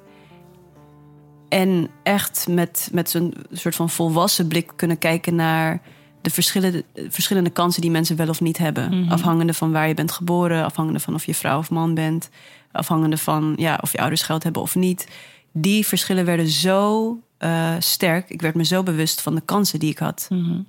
en 1.49 1.89
echt 2.03 2.47
met, 2.51 2.89
met 2.93 3.11
zo'n 3.11 3.35
soort 3.53 3.75
van 3.75 3.91
volwassen 3.91 4.49
blik 4.49 4.73
kunnen 4.77 4.99
kijken 4.99 5.35
naar 5.35 5.81
de 6.21 6.31
verschillende, 6.31 6.85
verschillende 7.09 7.51
kansen 7.51 7.83
die 7.83 7.91
mensen 7.91 8.17
wel 8.17 8.29
of 8.29 8.41
niet 8.41 8.59
hebben. 8.59 8.85
Mm 8.85 9.03
-hmm. 9.03 9.13
Afhangende 9.13 9.55
van 9.55 9.73
waar 9.73 9.89
je 9.89 9.95
bent 9.95 10.13
geboren, 10.13 10.65
afhangende 10.65 11.01
van 11.01 11.15
of 11.15 11.25
je 11.25 11.35
vrouw 11.35 11.59
of 11.59 11.71
man 11.71 11.95
bent, 11.95 12.29
afhangende 12.73 13.19
van 13.19 13.55
ja, 13.57 13.79
of 13.83 13.93
je 13.93 13.99
ouders 13.99 14.23
geld 14.23 14.43
hebben 14.43 14.63
of 14.63 14.75
niet. 14.75 15.09
Die 15.53 15.87
verschillen 15.87 16.25
werden 16.25 16.49
zo 16.49 17.19
uh, 17.39 17.75
sterk. 17.79 18.31
Ik 18.31 18.41
werd 18.41 18.55
me 18.55 18.65
zo 18.65 18.83
bewust 18.83 19.21
van 19.21 19.35
de 19.35 19.41
kansen 19.41 19.79
die 19.79 19.91
ik 19.91 19.99
had. 19.99 20.27
Mm 20.31 20.45
-hmm. 20.45 20.67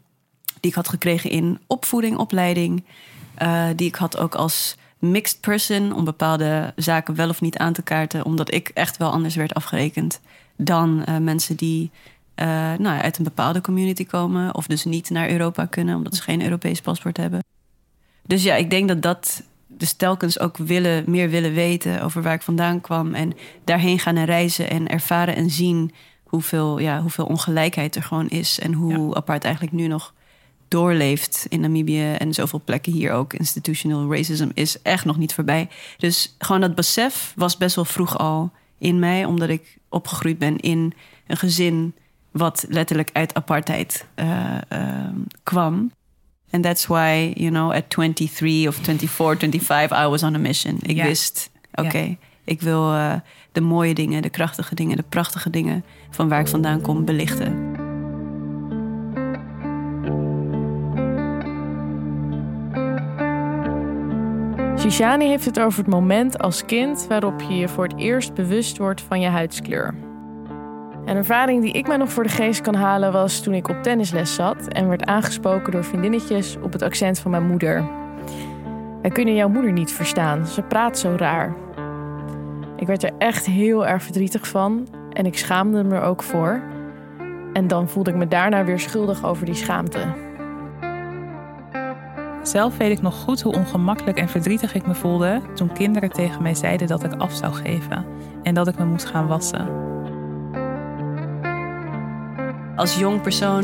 Die 0.60 0.72
ik 0.72 0.76
had 0.76 0.90
gekregen 0.90 1.30
in 1.30 1.60
opvoeding, 1.68 2.18
opleiding. 2.18 2.84
Uh, 3.42 3.66
die 3.76 3.88
ik 3.88 3.96
had 3.96 4.18
ook 4.18 4.36
als 4.36 4.76
mixed 5.00 5.40
person 5.42 5.94
om 5.94 6.04
bepaalde 6.04 6.74
zaken 6.76 7.16
wel 7.16 7.30
of 7.30 7.42
niet 7.42 7.58
aan 7.58 7.74
te 7.74 7.82
kaarten, 7.82 8.26
omdat 8.26 8.54
ik 8.54 8.70
echt 8.74 8.98
wel 8.98 9.12
anders 9.12 9.36
werd 9.36 9.54
afgerekend 9.54 10.20
dan 10.62 11.04
uh, 11.10 11.18
mensen 11.18 11.56
die 11.56 11.92
uh, 12.36 12.46
nou, 12.78 13.02
uit 13.02 13.18
een 13.18 13.24
bepaalde 13.24 13.62
community 13.62 14.06
komen 14.06 14.56
of 14.56 14.68
dus 14.68 14.86
niet 14.86 15.10
naar 15.10 15.30
Europa 15.30 15.66
kunnen 15.66 15.96
omdat 15.96 16.16
ze 16.16 16.22
geen 16.22 16.44
Europees 16.44 16.82
paspoort 16.82 17.18
hebben. 17.18 17.44
Dus 18.26 18.44
ja, 18.44 18.56
ik 18.56 18.70
denk 18.70 18.88
dat 18.88 19.02
dat 19.02 19.44
dus 19.68 19.94
telkens 19.94 20.40
ook 20.40 20.58
willen, 20.58 21.04
meer 21.08 21.30
willen 21.30 21.54
weten 21.54 22.02
over 22.02 22.22
waar 22.22 22.34
ik 22.34 22.42
vandaan 22.42 22.82
kwam 22.82 23.14
en 23.14 23.34
daarheen 23.64 24.00
gaan 24.00 24.16
en 24.16 24.26
reizen 24.26 24.70
en 24.70 24.88
ervaren 24.88 25.36
en 25.36 25.50
zien 25.50 25.92
hoeveel, 26.24 26.80
ja, 26.80 27.02
hoeveel 27.02 27.26
ongelijkheid 27.26 27.96
er 27.96 28.04
gewoon 28.04 28.30
is 28.30 28.60
en 28.60 28.74
hoe 28.74 29.10
ja. 29.10 29.14
apart 29.14 29.44
eigenlijk 29.44 29.74
nu 29.74 29.88
nog 29.88 30.14
doorleeft 30.68 31.46
in 31.50 31.60
Namibië 31.60 32.12
en 32.12 32.34
zoveel 32.34 32.62
plekken 32.66 32.92
hier 32.92 33.12
ook. 33.12 33.34
Institutional 33.34 34.14
racism 34.14 34.50
is 34.54 34.82
echt 34.82 35.06
nog 35.06 35.18
niet 35.18 35.34
voorbij. 35.34 35.70
Dus 35.98 36.36
gewoon 36.38 36.62
dat 36.62 36.76
besef 36.76 37.34
was 37.36 37.58
best 37.58 37.76
wel 37.76 37.86
vroeg 37.86 38.18
al 38.18 38.52
in 38.80 39.00
mij, 39.00 39.26
omdat 39.26 39.50
ik 39.50 39.78
opgegroeid 39.90 40.38
ben 40.38 40.58
in 40.58 40.94
een 41.28 41.38
gezin 41.38 41.94
wat 42.32 42.66
letterlijk 42.70 43.10
uit 43.14 43.34
apartheid 43.34 44.06
uh, 44.16 44.58
uh, 44.74 44.80
kwam. 45.44 45.92
And 46.52 46.64
that's 46.64 46.88
why, 46.88 47.34
you 47.36 47.50
know, 47.50 47.72
at 47.72 47.90
23 47.90 48.68
of 48.68 48.76
24, 48.76 49.10
25, 49.10 49.98
I 49.98 50.08
was 50.08 50.24
on 50.24 50.36
a 50.36 50.38
mission. 50.38 50.78
Ik 50.82 50.96
yeah. 50.96 51.08
wist, 51.08 51.50
oké, 51.72 51.88
okay, 51.88 52.06
yeah. 52.06 52.16
ik 52.44 52.62
wil 52.62 52.94
uh, 52.94 53.14
de 53.52 53.62
mooie 53.62 53.94
dingen, 53.94 54.22
de 54.22 54.30
krachtige 54.30 54.76
dingen, 54.76 54.98
de 54.98 55.04
prachtige 55.10 55.50
dingen 55.50 55.84
van 56.10 56.30
waar 56.30 56.40
ik 56.40 56.48
vandaan 56.48 56.82
kom 56.82 57.06
belichten. 57.06 57.79
Shishani 64.80 65.28
heeft 65.28 65.46
het 65.46 65.60
over 65.60 65.80
het 65.80 65.88
moment 65.88 66.40
als 66.40 66.66
kind 66.66 67.06
waarop 67.08 67.42
je 67.42 67.56
je 67.56 67.68
voor 67.68 67.84
het 67.84 67.98
eerst 67.98 68.34
bewust 68.34 68.78
wordt 68.78 69.02
van 69.02 69.22
je 69.22 69.28
huidskleur. 69.28 69.96
Een 71.06 71.16
ervaring 71.16 71.62
die 71.62 71.72
ik 71.72 71.88
mij 71.88 71.98
nog 71.98 72.12
voor 72.12 72.24
de 72.24 72.30
geest 72.30 72.62
kan 72.62 72.76
halen 72.76 73.12
was 73.12 73.42
toen 73.42 73.54
ik 73.54 73.68
op 73.68 73.84
tennisles 73.84 74.36
zat 74.36 74.68
en 74.68 74.88
werd 74.88 75.06
aangesproken 75.06 75.72
door 75.72 75.84
vriendinnetjes 75.84 76.58
op 76.62 76.74
het 76.74 76.82
accent 76.82 77.20
van 77.20 77.32
mijn 77.32 77.48
moeder. 77.48 77.90
Wij 79.02 79.12
kunnen 79.12 79.36
jouw 79.36 79.50
moeder 79.50 79.72
niet 79.72 79.92
verstaan, 79.92 80.48
ze 80.48 80.62
praat 80.62 80.98
zo 80.98 81.16
raar. 81.18 81.56
Ik 82.76 82.88
werd 82.88 83.04
er 83.04 83.14
echt 83.18 83.46
heel 83.46 83.88
erg 83.88 84.04
verdrietig 84.04 84.48
van 84.48 84.88
en 85.14 85.26
ik 85.26 85.38
schaamde 85.38 85.84
me 85.84 85.96
er 85.96 86.02
ook 86.02 86.24
voor. 86.24 86.62
En 87.54 87.68
dan 87.68 87.90
voelde 87.90 88.10
ik 88.10 88.16
me 88.16 88.28
daarna 88.28 88.64
weer 88.64 88.80
schuldig 88.80 89.26
over 89.26 89.46
die 89.46 89.56
schaamte. 89.56 90.29
Zelf 92.44 92.78
weet 92.78 92.92
ik 92.92 93.02
nog 93.02 93.16
goed 93.16 93.42
hoe 93.42 93.54
ongemakkelijk 93.54 94.18
en 94.18 94.30
verdrietig 94.30 94.74
ik 94.74 94.88
me 94.88 94.96
voelde 94.96 95.42
toen 95.56 95.74
kinderen 95.74 96.12
tegen 96.12 96.42
mij 96.42 96.56
zeiden 96.56 96.88
dat 96.88 97.04
ik 97.04 97.14
af 97.14 97.34
zou 97.34 97.54
geven 97.54 98.06
en 98.44 98.54
dat 98.54 98.68
ik 98.68 98.78
me 98.78 98.86
moest 98.86 99.06
gaan 99.06 99.28
wassen. 99.28 99.68
Als 102.76 102.98
jong 102.98 103.22
persoon, 103.22 103.64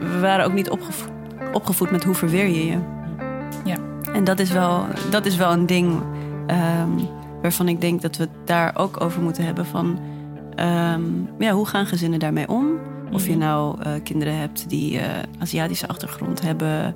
we 0.00 0.18
waren 0.20 0.44
ook 0.44 0.52
niet 0.52 0.70
opgevoed, 0.70 1.10
opgevoed 1.52 1.90
met 1.90 2.04
hoe 2.04 2.14
verweer 2.14 2.46
je 2.46 2.66
je. 2.66 2.78
Ja. 3.64 3.76
En 4.12 4.24
dat 4.24 4.38
is 4.38 4.50
wel, 4.50 4.84
dat 5.10 5.26
is 5.26 5.36
wel 5.36 5.52
een 5.52 5.66
ding 5.66 6.02
ehm, 6.46 6.90
waarvan 7.42 7.68
ik 7.68 7.80
denk 7.80 8.02
dat 8.02 8.16
we 8.16 8.22
het 8.22 8.46
daar 8.46 8.72
ook 8.76 9.00
over 9.00 9.22
moeten 9.22 9.44
hebben. 9.44 9.66
Van, 9.66 9.98
ehm, 10.54 11.02
ja, 11.38 11.52
hoe 11.52 11.66
gaan 11.66 11.86
gezinnen 11.86 12.18
daarmee 12.18 12.48
om? 12.48 12.78
Of 13.12 13.26
je 13.26 13.36
nou 13.36 13.78
uh, 13.78 13.92
kinderen 14.02 14.38
hebt 14.38 14.68
die 14.68 14.94
uh, 14.94 15.02
Aziatische 15.38 15.88
achtergrond 15.88 16.42
hebben, 16.42 16.94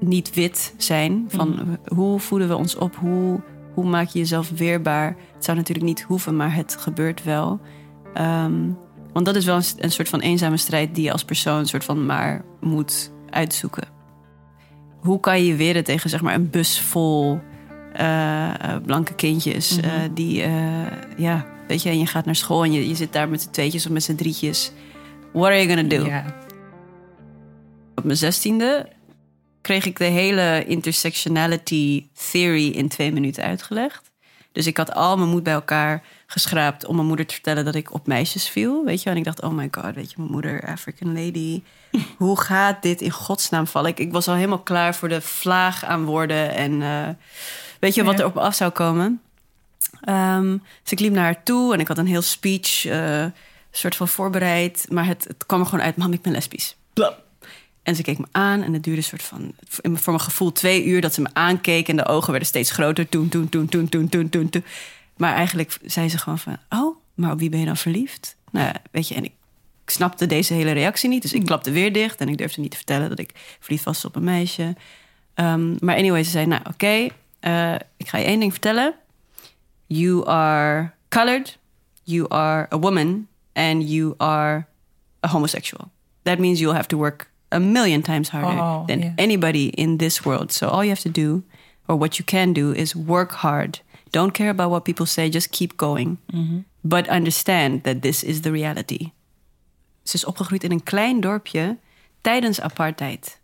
niet 0.00 0.34
wit 0.34 0.74
zijn. 0.76 1.24
Van 1.28 1.48
Mhm. 1.48 1.94
hoe 1.94 2.18
voeden 2.20 2.48
we 2.48 2.56
ons 2.56 2.76
op? 2.76 2.96
Hoe, 2.96 3.40
hoe 3.74 3.84
maak 3.84 4.08
je 4.08 4.18
jezelf 4.18 4.50
weerbaar? 4.50 5.16
Het 5.34 5.44
zou 5.44 5.56
natuurlijk 5.56 5.86
niet 5.86 6.02
hoeven, 6.02 6.36
maar 6.36 6.54
het 6.54 6.76
gebeurt 6.80 7.24
wel. 7.24 7.60
Ehm, 8.14 8.54
want 9.12 9.26
dat 9.26 9.36
is 9.36 9.44
wel 9.44 9.56
een, 9.56 9.64
een 9.78 9.90
soort 9.90 10.08
van 10.08 10.20
eenzame 10.20 10.56
strijd 10.56 10.94
die 10.94 11.04
je 11.04 11.12
als 11.12 11.24
persoon 11.24 11.58
een 11.58 11.66
soort 11.66 11.84
van 11.84 12.06
maar 12.06 12.44
moet 12.60 13.12
uitzoeken. 13.30 13.88
Hoe 15.00 15.20
kan 15.20 15.38
je 15.38 15.46
je 15.46 15.56
weren 15.56 15.84
tegen 15.84 16.10
zeg 16.10 16.22
maar 16.22 16.34
een 16.34 16.50
bus 16.50 16.80
vol 16.80 17.40
eh, 17.92 18.48
eh, 18.74 18.82
blanke 18.84 19.14
kindjes 19.14 19.80
eh, 19.80 19.90
die 20.14 20.42
eh, 20.42 20.52
ja 21.16 21.46
weet 21.68 21.82
je 21.82 21.88
en 21.90 21.98
je 21.98 22.06
gaat 22.06 22.24
naar 22.24 22.34
school 22.36 22.64
en 22.64 22.72
je, 22.72 22.88
je 22.88 22.94
zit 22.94 23.12
daar 23.12 23.28
met 23.28 23.42
z'n 23.42 23.50
tweetjes 23.50 23.86
of 23.86 23.92
met 23.92 24.02
z'n 24.02 24.14
drietjes. 24.14 24.72
What 25.32 25.46
are 25.46 25.64
you 25.64 25.68
gonna 25.68 25.88
do? 25.88 26.04
Op 27.94 28.04
mijn 28.04 28.16
zestiende 28.16 28.88
kreeg 29.60 29.86
ik 29.86 29.98
de 29.98 30.04
hele 30.04 30.64
intersectionality 30.66 32.06
theory 32.30 32.68
in 32.68 32.88
twee 32.88 33.12
minuten 33.12 33.42
uitgelegd. 33.42 34.10
Dus 34.52 34.66
ik 34.66 34.76
had 34.76 34.94
al 34.94 35.16
mijn 35.16 35.30
moed 35.30 35.42
bij 35.42 35.52
elkaar 35.52 36.02
geschraapt 36.26 36.86
om 36.86 36.94
mijn 36.94 37.06
moeder 37.06 37.26
te 37.26 37.34
vertellen 37.34 37.64
dat 37.64 37.74
ik 37.74 37.92
op 37.92 38.06
meisjes 38.06 38.48
viel. 38.48 38.84
Weet 38.84 39.02
je, 39.02 39.10
en 39.10 39.16
ik 39.16 39.24
dacht, 39.24 39.42
oh 39.42 39.52
my 39.52 39.68
god, 39.70 39.94
weet 39.94 40.10
je, 40.10 40.14
mijn 40.16 40.30
moeder, 40.30 40.66
African 40.66 41.12
lady. 41.24 41.62
Hoe 42.16 42.40
gaat 42.40 42.82
dit 42.82 43.00
in 43.00 43.10
godsnaam 43.10 43.66
vallen? 43.66 43.90
Ik, 43.90 43.98
ik 43.98 44.12
was 44.12 44.28
al 44.28 44.34
helemaal 44.34 44.62
klaar 44.62 44.94
voor 44.94 45.08
de 45.08 45.20
vlaag 45.20 45.84
aan 45.84 46.04
woorden 46.04 46.54
en 46.54 46.82
eh, 46.82 47.08
weet 47.80 47.94
je 47.94 48.04
wat 48.04 48.18
er 48.18 48.26
op 48.26 48.34
me 48.34 48.40
af 48.40 48.54
zou 48.54 48.70
komen. 48.70 49.20
Ehm, 50.00 50.56
dus 50.82 50.92
ik 50.92 51.00
liep 51.00 51.12
naar 51.12 51.24
haar 51.24 51.42
toe 51.42 51.72
en 51.74 51.80
ik 51.80 51.88
had 51.88 51.98
een 51.98 52.06
heel 52.06 52.22
speech 52.22 52.86
eh, 52.86 53.24
soort 53.70 53.96
van 53.96 54.08
voorbereid. 54.08 54.86
Maar 54.88 55.06
het, 55.06 55.24
het 55.24 55.46
kwam 55.46 55.60
er 55.60 55.66
gewoon 55.66 55.84
uit, 55.84 55.96
mam, 55.96 56.12
ik 56.12 56.22
ben 56.22 56.32
lesbisch. 56.32 56.76
Blap. 56.92 57.28
En 57.82 57.96
ze 57.96 58.02
keek 58.02 58.18
me 58.18 58.26
aan 58.30 58.62
en 58.62 58.72
het 58.72 58.82
duurde 58.82 59.00
een 59.00 59.06
soort 59.06 59.22
van, 59.22 59.52
voor 59.82 60.12
mijn 60.12 60.24
gevoel, 60.24 60.52
twee 60.52 60.84
uur 60.84 61.00
dat 61.00 61.14
ze 61.14 61.20
me 61.20 61.28
aankeek. 61.32 61.88
En 61.88 61.96
de 61.96 62.06
ogen 62.06 62.30
werden 62.30 62.48
steeds 62.48 62.70
groter. 62.70 63.08
Toen, 63.08 63.28
toen, 63.28 63.48
toen, 63.48 63.68
toen, 63.68 63.88
toen, 63.88 64.08
toen, 64.08 64.28
toen, 64.28 64.48
toen. 64.48 64.64
Maar 65.16 65.34
eigenlijk 65.34 65.78
zei 65.84 66.08
ze 66.08 66.18
gewoon 66.18 66.38
van, 66.38 66.56
oh, 66.68 66.96
maar 67.14 67.32
op 67.32 67.38
wie 67.38 67.48
ben 67.48 67.60
je 67.60 67.66
dan 67.66 67.76
verliefd? 67.76 68.36
Nou, 68.50 68.72
weet 68.90 69.08
je, 69.08 69.14
en 69.14 69.24
ik, 69.24 69.32
ik 69.84 69.90
snapte 69.90 70.26
deze 70.26 70.54
hele 70.54 70.72
reactie 70.72 71.08
niet. 71.08 71.22
Dus 71.22 71.32
ik 71.32 71.46
klapte 71.46 71.70
weer 71.70 71.92
dicht 71.92 72.20
en 72.20 72.28
ik 72.28 72.38
durfde 72.38 72.60
niet 72.60 72.70
te 72.70 72.76
vertellen 72.76 73.08
dat 73.08 73.18
ik 73.18 73.30
verliefd 73.60 73.84
was 73.84 74.04
op 74.04 74.16
een 74.16 74.24
meisje. 74.24 74.76
Ehm, 75.34 75.76
maar 75.78 75.96
anyway, 75.96 76.22
ze 76.22 76.30
zei, 76.30 76.46
nou 76.46 76.62
oké, 76.68 77.08
eh, 77.40 77.74
ik 77.96 78.08
ga 78.08 78.18
je 78.18 78.24
één 78.24 78.40
ding 78.40 78.52
vertellen. 78.52 78.94
You 79.86 80.26
are 80.26 80.90
colored, 81.08 81.58
you 82.02 82.26
are 82.28 82.66
a 82.72 82.78
woman, 82.78 83.26
and 83.52 83.90
you 83.90 84.14
are 84.16 84.64
a 85.26 85.28
homosexual. 85.28 85.90
That 86.22 86.38
means 86.38 86.58
you'll 86.58 86.74
have 86.74 86.88
to 86.88 86.96
work 86.96 87.29
a 87.50 87.58
million 87.58 88.02
times 88.02 88.28
harder 88.30 88.58
Oh, 88.60 88.84
than 88.86 89.00
yeah. 89.00 89.12
anybody 89.16 89.68
in 89.68 89.96
this 89.98 90.20
world. 90.24 90.52
So 90.52 90.66
all 90.68 90.82
you 90.82 90.90
have 90.90 91.02
to 91.02 91.10
do, 91.10 91.42
or 91.86 91.96
what 91.98 92.16
you 92.16 92.24
can 92.24 92.52
do, 92.52 92.72
is 92.72 92.94
work 92.94 93.32
hard. 93.32 93.80
Don't 94.10 94.32
care 94.32 94.48
about 94.50 94.70
what 94.70 94.84
people 94.84 95.06
say, 95.06 95.28
just 95.30 95.50
keep 95.50 95.76
going. 95.76 96.18
But 96.80 97.08
understand 97.08 97.82
that 97.82 98.00
this 98.02 98.22
is 98.22 98.40
the 98.40 98.50
reality. 98.50 99.12
Ze 100.02 100.16
is 100.16 100.24
opgegroeid 100.24 100.64
in 100.64 100.70
een 100.70 100.82
klein 100.82 101.20
dorpje 101.20 101.78
tijdens 102.20 102.60
apartheid. 102.60 103.40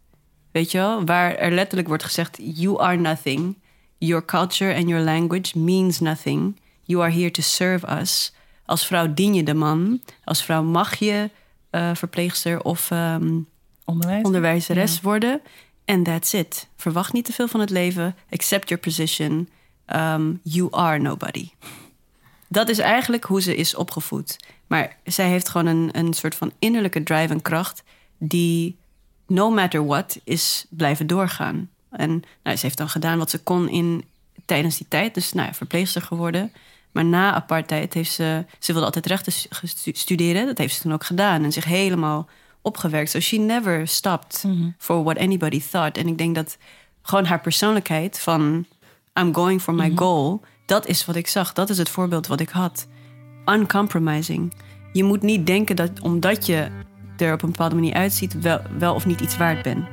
Weet 0.51 0.71
je 0.71 0.79
wel? 0.79 1.05
Waar 1.05 1.35
er 1.35 1.51
letterlijk 1.53 1.89
wordt 1.89 2.05
gezegd: 2.05 2.39
You 2.41 2.79
are 2.81 2.97
nothing. 2.97 3.57
Your 3.99 4.25
culture 4.25 4.75
and 4.75 4.89
your 4.89 5.05
language 5.05 5.59
means 5.59 6.01
nothing. 6.01 6.57
You 6.83 7.03
are 7.03 7.13
here 7.13 7.31
to 7.31 7.43
serve 7.43 7.87
us. 8.01 8.33
Als 8.65 8.87
vrouw 8.87 9.15
dien 9.15 9.35
je 9.35 9.43
de 9.43 9.55
man. 9.55 10.01
Als 10.25 10.43
vrouw 10.45 10.63
mag 10.63 10.95
je 10.99 11.31
eh, 11.71 11.91
verpleegster 11.95 12.63
of 12.63 12.91
ehm, 12.91 13.39
Onderwijs. 13.87 14.25
onderwijzeres 14.25 15.01
worden. 15.01 15.41
En 15.85 16.03
that's 16.03 16.33
it. 16.33 16.69
Verwacht 16.77 17.13
niet 17.13 17.25
te 17.25 17.33
veel 17.33 17.49
van 17.49 17.61
het 17.61 17.71
leven. 17.71 18.17
Accept 18.31 18.69
your 18.69 18.83
position. 18.83 19.49
Um, 19.95 20.41
you 20.43 20.69
are 20.71 20.99
nobody. 20.99 21.51
Dat 22.49 22.69
is 22.69 22.79
eigenlijk 22.79 23.25
hoe 23.25 23.43
ze 23.43 23.57
is 23.57 23.75
opgevoed. 23.75 24.37
Maar 24.67 24.97
zij 25.05 25.29
heeft 25.29 25.49
gewoon 25.49 25.67
een, 25.67 25.89
een 25.93 26.15
soort 26.15 26.35
van 26.35 26.53
innerlijke 26.59 27.03
drive 27.03 27.33
en 27.33 27.43
kracht... 27.43 27.83
die 28.19 28.77
no 29.27 29.51
matter 29.51 29.87
what 29.87 30.21
is 30.25 30.67
blijven 30.71 31.07
doorgaan. 31.07 31.71
En 31.91 32.23
nou, 32.43 32.57
ze 32.57 32.67
heeft 32.67 32.79
dan 32.79 32.89
gedaan 32.89 33.19
wat 33.19 33.31
ze 33.31 33.43
kon 33.43 33.69
in, 33.69 34.05
tijdens 34.45 34.77
die 34.77 34.87
tijd. 34.89 35.15
Dus 35.15 35.33
nou, 35.33 35.47
ja, 35.47 35.55
verpleegster 35.55 36.03
geworden. 36.03 36.53
Maar 36.93 37.05
na 37.05 37.35
apartheid 37.35 37.95
heeft 37.95 38.13
ze... 38.13 38.45
Ze 38.59 38.73
wilde 38.73 38.87
altijd 38.87 39.07
rechten 39.07 39.33
studeren. 39.97 40.47
Dat 40.47 40.59
heeft 40.59 40.75
ze 40.75 40.81
toen 40.81 40.93
ook 40.93 41.05
gedaan. 41.05 41.45
En 41.45 41.53
zich 41.53 41.65
helemaal 41.65 42.29
opgewerkt. 42.67 43.11
So 43.11 43.21
she 43.21 43.37
never 43.37 43.87
stopped 43.87 44.45
for 44.79 45.03
what 45.03 45.19
anybody 45.19 45.61
thought. 45.61 45.99
En 45.99 46.07
ik 46.07 46.19
denk 46.19 46.35
dat 46.35 46.57
gewoon 47.03 47.25
haar 47.25 47.41
persoonlijkheid 47.41 48.19
van... 48.21 48.67
I'm 49.21 49.35
going 49.35 49.63
for 49.63 49.75
my 49.75 49.93
goal. 49.95 50.41
Dat 50.67 50.87
is 50.87 51.05
wat 51.05 51.17
ik 51.17 51.27
zag. 51.27 51.53
Dat 51.53 51.71
is 51.71 51.79
het 51.79 51.89
voorbeeld 51.89 52.27
wat 52.27 52.41
ik 52.41 52.49
had. 52.49 52.87
Uncompromising. 53.45 54.53
Je 54.93 55.05
moet 55.05 55.23
niet 55.23 55.47
denken 55.47 55.77
dat 55.77 56.01
omdat 56.01 56.47
je 56.47 56.69
er 57.17 57.33
op 57.33 57.43
een 57.43 57.51
bepaalde 57.51 57.75
manier 57.75 57.95
uitziet... 57.95 58.41
wel, 58.41 58.61
wel 58.79 58.95
of 58.95 59.07
niet 59.07 59.21
iets 59.21 59.37
waard 59.37 59.63
bent. 59.63 59.87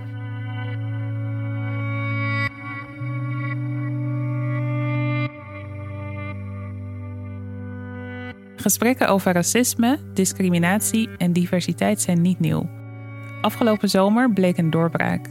Gesprekken 8.64 9.08
over 9.08 9.34
racisme, 9.34 10.00
discriminatie 10.14 11.10
en 11.18 11.34
diversiteit 11.34 12.02
zijn 12.02 12.22
niet 12.22 12.40
nieuw. 12.40 12.70
Afgelopen 13.42 13.90
zomer 13.90 14.34
bleek 14.34 14.58
een 14.58 14.70
doorbraak. 14.70 15.26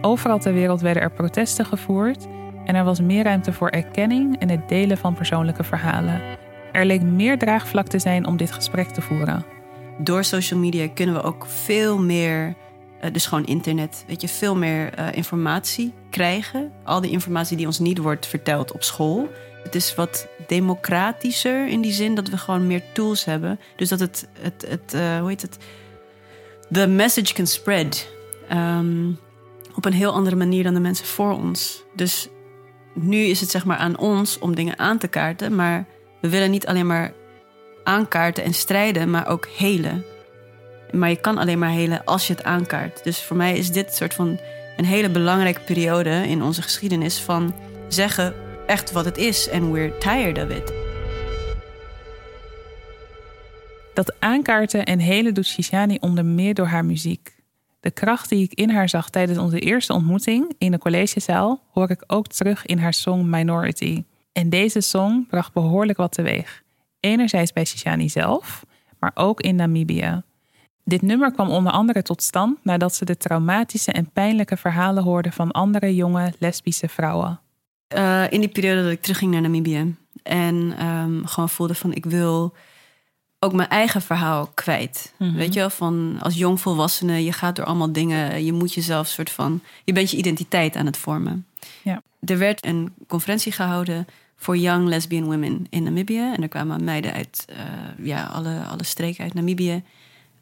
Overal 0.00 0.38
ter 0.38 0.52
wereld 0.52 0.80
werden 0.80 1.02
er 1.02 1.10
protesten 1.10 1.66
gevoerd 1.66 2.26
en 2.64 2.74
er 2.74 2.84
was 2.84 3.00
meer 3.00 3.24
ruimte 3.24 3.52
voor 3.52 3.68
erkenning 3.68 4.38
en 4.38 4.48
het 4.48 4.68
delen 4.68 4.98
van 4.98 5.14
persoonlijke 5.14 5.64
verhalen. 5.64 6.20
Er 6.72 6.84
leek 6.84 7.02
meer 7.02 7.38
draagvlak 7.38 7.86
te 7.86 7.98
zijn 7.98 8.26
om 8.26 8.36
dit 8.36 8.52
gesprek 8.52 8.88
te 8.88 9.02
voeren. 9.02 9.44
door 9.98 10.24
social 10.24 10.60
media 10.60 10.88
kunnen 10.88 11.14
we 11.14 11.22
ook 11.22 11.46
veel 11.46 11.98
meer, 11.98 12.54
eh, 13.00 13.12
dus 13.12 13.26
gewoon 13.26 13.46
internet, 13.46 14.04
weet 14.06 14.20
je, 14.20 14.28
veel 14.28 14.56
meer 14.56 14.94
eh, 14.94 15.06
informatie 15.12 15.92
krijgen. 16.10 16.72
Al 16.84 17.00
die 17.00 17.10
informatie 17.10 17.56
die 17.56 17.66
ons 17.66 17.78
niet 17.78 17.98
wordt 17.98 18.26
verteld 18.26 18.72
op 18.72 18.82
school. 18.82 19.28
Het 19.62 19.74
is 19.74 19.94
wat 19.94 20.28
democratischer 20.46 21.68
in 21.68 21.80
die 21.80 21.92
zin 21.92 22.14
dat 22.14 22.28
we 22.28 22.38
gewoon 22.38 22.66
meer 22.66 22.82
tools 22.92 23.24
hebben. 23.24 23.60
Dus 23.76 23.88
dat 23.88 24.00
het, 24.00 24.28
het, 24.40 24.64
het 24.68 24.94
eh, 24.94 25.18
hoe 25.18 25.28
heet 25.28 25.42
het? 25.42 25.58
The 26.70 26.86
message 26.86 27.34
can 27.34 27.46
spread. 27.46 28.08
ehm, 28.48 29.10
op 29.74 29.84
een 29.84 29.92
heel 29.92 30.12
andere 30.12 30.36
manier 30.36 30.62
dan 30.62 30.74
de 30.74 30.80
mensen 30.80 31.06
voor 31.06 31.32
ons. 31.32 31.82
Dus 31.94 32.28
nu 32.94 33.16
is 33.16 33.40
het 33.40 33.50
zeg 33.50 33.64
maar 33.64 33.76
aan 33.76 33.98
ons 33.98 34.38
om 34.38 34.54
dingen 34.54 34.78
aan 34.78 34.98
te 34.98 35.08
kaarten. 35.08 35.54
Maar 35.54 35.86
we 36.20 36.28
willen 36.28 36.50
niet 36.50 36.66
alleen 36.66 36.86
maar 36.86 37.12
aankaarten 37.84 38.44
en 38.44 38.54
strijden, 38.54 39.10
maar 39.10 39.28
ook 39.28 39.48
helen. 39.56 40.04
Maar 40.90 41.08
je 41.08 41.20
kan 41.20 41.38
alleen 41.38 41.58
maar 41.58 41.70
helen 41.70 42.04
als 42.04 42.26
je 42.26 42.32
het 42.32 42.44
aankaart. 42.44 43.04
Dus 43.04 43.22
voor 43.22 43.36
mij 43.36 43.56
is 43.56 43.70
dit 43.70 43.94
soort 43.94 44.14
van 44.14 44.40
een 44.76 44.84
hele 44.84 45.10
belangrijke 45.10 45.60
periode 45.60 46.10
in 46.10 46.42
onze 46.42 46.62
geschiedenis 46.62 47.20
van 47.20 47.54
zeggen 47.88 48.34
echt 48.70 48.92
wat 48.92 49.04
het 49.04 49.16
is 49.16 49.48
en 49.48 49.72
we're 49.72 49.98
tired 49.98 50.38
of 50.44 50.48
it. 50.48 50.72
Dat 53.94 54.14
aankaarten 54.18 54.84
en 54.84 54.98
hele 54.98 55.32
doet 55.32 55.46
Shishani 55.46 55.96
onder 56.00 56.24
meer 56.24 56.54
door 56.54 56.66
haar 56.66 56.84
muziek. 56.84 57.34
De 57.80 57.90
kracht 57.90 58.28
die 58.28 58.42
ik 58.42 58.54
in 58.54 58.70
haar 58.70 58.88
zag 58.88 59.10
tijdens 59.10 59.38
onze 59.38 59.58
eerste 59.58 59.92
ontmoeting 59.92 60.54
in 60.58 60.70
de 60.70 60.78
collegezaal 60.78 61.62
hoor 61.72 61.90
ik 61.90 62.04
ook 62.06 62.26
terug 62.26 62.66
in 62.66 62.78
haar 62.78 62.94
song 62.94 63.30
Minority. 63.30 64.04
En 64.32 64.48
deze 64.48 64.80
song 64.80 65.26
bracht 65.28 65.52
behoorlijk 65.52 65.98
wat 65.98 66.12
teweeg. 66.12 66.62
Enerzijds 67.00 67.52
bij 67.52 67.64
Shishani 67.64 68.08
zelf, 68.08 68.64
maar 68.98 69.12
ook 69.14 69.40
in 69.40 69.56
Namibië. 69.56 70.22
Dit 70.84 71.02
nummer 71.02 71.32
kwam 71.32 71.50
onder 71.50 71.72
andere 71.72 72.02
tot 72.02 72.22
stand 72.22 72.64
nadat 72.64 72.94
ze 72.94 73.04
de 73.04 73.16
traumatische 73.16 73.92
en 73.92 74.10
pijnlijke 74.10 74.56
verhalen 74.56 75.02
hoorde 75.02 75.32
van 75.32 75.50
andere 75.50 75.94
jonge 75.94 76.32
lesbische 76.38 76.88
vrouwen. 76.88 77.40
Eh, 77.90 78.24
in 78.30 78.40
die 78.40 78.48
periode 78.48 78.82
dat 78.82 78.92
ik 78.92 79.02
terugging 79.02 79.32
naar 79.32 79.40
Namibië. 79.40 79.94
En 80.22 80.74
ehm, 80.78 81.24
gewoon 81.24 81.48
voelde 81.48 81.74
van 81.74 81.92
ik 81.92 82.04
wil 82.04 82.54
ook 83.38 83.52
mijn 83.52 83.68
eigen 83.68 84.02
verhaal 84.02 84.46
kwijt. 84.54 85.12
Mhm. 85.16 85.34
Weet 85.34 85.52
je 85.52 85.60
wel, 85.60 85.70
van 85.70 86.16
als 86.20 86.34
jongvolwassene, 86.34 87.24
je 87.24 87.32
gaat 87.32 87.56
door 87.56 87.64
allemaal 87.64 87.92
dingen. 87.92 88.44
Je 88.44 88.52
moet 88.52 88.74
jezelf 88.74 89.06
soort 89.06 89.30
van. 89.30 89.60
Je 89.84 89.92
bent 89.92 90.10
je 90.10 90.16
identiteit 90.16 90.76
aan 90.76 90.86
het 90.86 90.96
vormen. 90.96 91.46
Ja. 91.82 92.02
Er 92.24 92.38
werd 92.38 92.66
een 92.66 92.94
conferentie 93.06 93.52
gehouden 93.52 94.06
voor 94.36 94.56
young 94.56 94.88
lesbian 94.88 95.24
women 95.24 95.66
in 95.70 95.82
Namibië. 95.82 96.32
En 96.34 96.42
er 96.42 96.48
kwamen 96.48 96.84
meiden 96.84 97.12
uit 97.12 97.44
eh, 97.48 98.06
ja, 98.06 98.24
alle, 98.24 98.64
alle 98.70 98.84
streken 98.84 99.24
uit 99.24 99.34
Namibië 99.34 99.82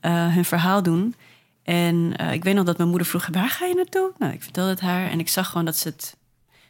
eh, 0.00 0.34
hun 0.34 0.44
verhaal 0.44 0.82
doen. 0.82 1.14
En 1.62 2.16
ik 2.32 2.44
weet 2.44 2.54
nog 2.54 2.64
dat 2.64 2.76
mijn 2.76 2.88
moeder 2.88 3.06
vroeg: 3.06 3.28
waar 3.32 3.48
ga 3.48 3.66
je 3.66 3.74
naartoe? 3.74 4.12
Nou, 4.18 4.32
ik 4.32 4.42
vertelde 4.42 4.70
het 4.70 4.80
haar 4.80 5.10
en 5.10 5.18
ik 5.18 5.28
zag 5.28 5.46
gewoon 5.46 5.64
dat 5.64 5.76
ze 5.76 5.88
het, 5.88 6.16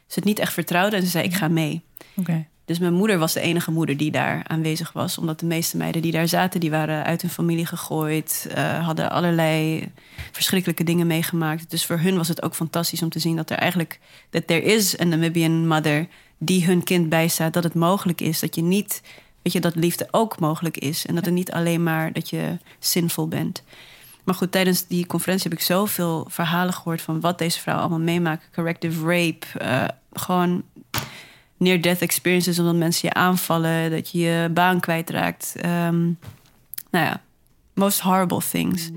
ze 0.09 0.15
het 0.15 0.23
niet 0.23 0.39
echt 0.39 0.53
vertrouwde. 0.53 0.95
En 0.95 1.01
ze 1.01 1.07
zei: 1.07 1.23
ik 1.23 1.33
ga 1.33 1.47
mee. 1.47 1.81
Dus 2.65 2.79
mijn 2.79 2.93
moeder 2.93 3.17
was 3.17 3.33
de 3.33 3.39
enige 3.39 3.71
moeder 3.71 3.97
die 3.97 4.11
daar 4.11 4.43
aanwezig 4.47 4.91
was. 4.91 5.17
Omdat 5.17 5.39
de 5.39 5.45
meeste 5.45 5.77
meiden 5.77 6.01
die 6.01 6.11
daar 6.11 6.27
zaten, 6.27 6.59
die 6.59 6.69
waren 6.69 7.03
uit 7.03 7.21
hun 7.21 7.31
familie 7.31 7.65
gegooid. 7.65 8.47
eh, 8.53 8.85
hadden 8.85 9.11
allerlei 9.11 9.87
verschrikkelijke 10.31 10.83
dingen 10.83 11.07
meegemaakt. 11.07 11.69
Dus 11.69 11.85
voor 11.85 11.99
hun 11.99 12.17
was 12.17 12.27
het 12.27 12.41
ook 12.41 12.55
fantastisch 12.55 13.01
om 13.01 13.09
te 13.09 13.19
zien 13.19 13.35
dat 13.35 13.49
er 13.49 13.57
eigenlijk... 13.57 13.99
dat 14.29 14.47
there 14.47 14.61
is 14.61 14.99
een 14.99 15.09
Namibian 15.09 15.67
mother 15.67 16.07
die 16.37 16.65
hun 16.65 16.83
kind 16.83 17.09
bijstaat. 17.09 17.53
Dat 17.53 17.63
het 17.63 17.73
mogelijk 17.73 18.21
is. 18.21 18.39
Dat 18.39 18.55
je 18.55 18.61
niet... 18.61 19.01
Weet 19.41 19.53
je, 19.53 19.59
dat 19.59 19.75
liefde 19.75 20.07
ook 20.11 20.39
mogelijk 20.39 20.77
is. 20.77 21.05
En 21.05 21.15
dat 21.15 21.25
het 21.25 21.33
niet 21.33 21.51
alleen 21.51 21.83
maar 21.83 22.13
dat 22.13 22.29
je 22.29 22.57
zinvol 22.79 23.27
bent. 23.27 23.63
Maar 24.29 24.37
goed, 24.37 24.51
tijdens 24.51 24.87
die 24.87 25.05
conferentie 25.05 25.49
heb 25.49 25.59
ik 25.59 25.65
zoveel 25.65 26.25
verhalen 26.29 26.73
gehoord... 26.73 27.01
van 27.01 27.19
wat 27.19 27.37
deze 27.37 27.59
vrouwen 27.59 27.87
allemaal 27.87 28.05
meemaken. 28.05 28.47
Corrective 28.53 29.05
rape. 29.05 29.59
eh, 29.59 29.83
gewoon 30.13 30.63
near-death 31.57 32.01
experiences... 32.01 32.59
omdat 32.59 32.75
mensen 32.75 33.07
je 33.07 33.13
aanvallen, 33.13 33.91
dat 33.91 34.09
je 34.09 34.19
je 34.19 34.49
baan 34.53 34.79
kwijtraakt. 34.79 35.55
Ehm 35.55 36.01
nou 36.91 37.05
ja, 37.05 37.21
most 37.73 37.99
horrible 37.99 38.41
things. 38.51 38.89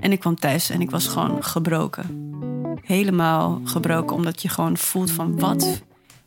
En 0.00 0.12
ik 0.12 0.20
kwam 0.20 0.34
thuis 0.34 0.70
en 0.70 0.80
ik 0.80 0.90
was 0.90 1.06
gewoon 1.06 1.44
gebroken. 1.44 2.34
Helemaal 2.82 3.60
gebroken, 3.64 4.16
omdat 4.16 4.42
je 4.42 4.48
gewoon 4.48 4.76
voelt 4.76 5.10
van... 5.10 5.38
wat, 5.38 5.82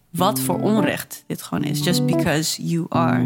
wat 0.09 0.39
voor 0.39 0.59
onrecht 0.59 1.23
dit 1.27 1.41
gewoon 1.41 1.63
is. 1.63 1.83
Just 1.83 2.05
because 2.05 2.63
you 2.63 2.85
are. 2.89 3.23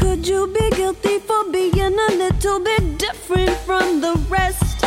Could 0.00 0.26
you 0.26 0.46
be 0.46 0.70
guilty 0.70 1.18
for 1.18 1.44
being 1.52 1.98
a 2.08 2.12
little 2.24 2.58
bit 2.60 2.98
different 2.98 3.56
from 3.66 4.00
the 4.00 4.14
rest? 4.28 4.80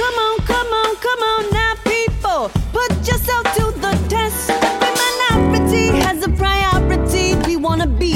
Come 0.00 0.16
on, 0.26 0.38
come 0.46 0.70
on, 0.82 0.96
come 0.96 1.22
on 1.32 1.50
now, 1.50 1.74
people. 1.84 2.50
Put 2.72 2.92
yourself 3.08 3.44
to 3.56 3.64
the 3.84 3.92
test. 4.08 4.50
Every 4.50 4.92
minority 5.04 5.86
has 6.04 6.22
a 6.24 6.28
priority. 6.28 7.36
We 7.46 7.56
wanna 7.56 7.86
be 7.86 8.14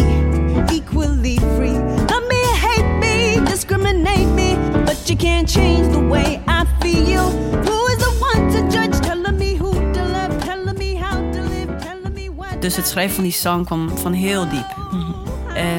equally 0.70 1.38
free. 1.56 1.78
Love 2.12 2.26
me, 2.28 2.42
hate 2.66 2.92
me, 3.00 3.44
discriminate 3.46 4.28
me. 4.28 4.56
But 4.84 5.08
you 5.08 5.16
can't 5.16 5.48
change 5.48 5.92
the 5.92 6.00
way 6.00 6.42
I 6.46 6.66
feel. 6.82 7.30
Who 7.66 7.86
is 7.92 7.98
the 7.98 8.12
one 8.30 8.50
to 8.52 8.60
judge? 8.70 9.00
Telling 9.00 9.38
me 9.38 9.54
who 9.54 9.72
to 9.72 10.02
love, 10.04 10.32
telling 10.44 10.78
me 10.78 10.94
how 10.94 11.16
to 11.34 11.40
live, 11.42 11.70
telling 11.82 12.14
me 12.14 12.28
what 12.28 12.60
Dus 12.60 12.76
het 12.76 12.86
schrijven 12.86 13.14
van 13.14 13.24
die 13.24 13.32
song 13.32 13.64
kwam 13.64 13.98
van 13.98 14.12
heel 14.12 14.48
diep. 14.48 14.81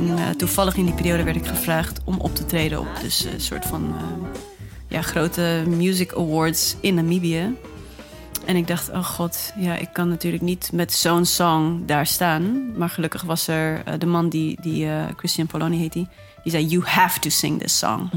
En 0.10 0.17
eh, 0.17 0.29
toevallig 0.29 0.75
in 0.75 0.86
die 0.86 0.93
periode 0.93 1.24
werd 1.24 1.36
ik 1.36 1.45
gevraagd 1.45 2.01
om 2.03 2.19
op 2.19 2.36
te 2.36 2.45
treden 2.45 2.79
op 2.79 2.88
dus 3.01 3.24
een 3.24 3.41
soort 3.41 3.65
van 3.65 3.95
eh, 3.98 4.03
ja, 4.88 5.01
grote 5.01 5.63
music 5.67 6.13
awards 6.13 6.75
in 6.79 6.93
Namibië. 6.93 7.55
En 8.45 8.55
ik 8.55 8.67
dacht, 8.67 8.89
oh 8.89 9.03
god, 9.03 9.53
ja, 9.57 9.75
ik 9.75 9.89
kan 9.93 10.10
natuurlijk 10.10 10.43
niet 10.43 10.69
met 10.74 10.93
zo'n 10.93 11.25
song 11.25 11.86
daar 11.86 12.07
staan. 12.07 12.72
Maar 12.77 12.89
gelukkig 12.89 13.22
was 13.22 13.48
er 13.48 13.81
eh, 13.86 13.93
de 14.00 14.05
man 14.05 14.29
die, 14.29 14.57
die 14.62 14.86
eh, 14.86 15.03
Christian 15.17 15.48
Poloni 15.48 15.77
heet 15.77 15.93
die, 15.93 16.07
die 16.43 16.51
zei, 16.51 16.65
you 16.65 16.83
have 16.86 17.19
to 17.19 17.29
sing 17.29 17.60
this 17.60 17.77
song. 17.77 18.10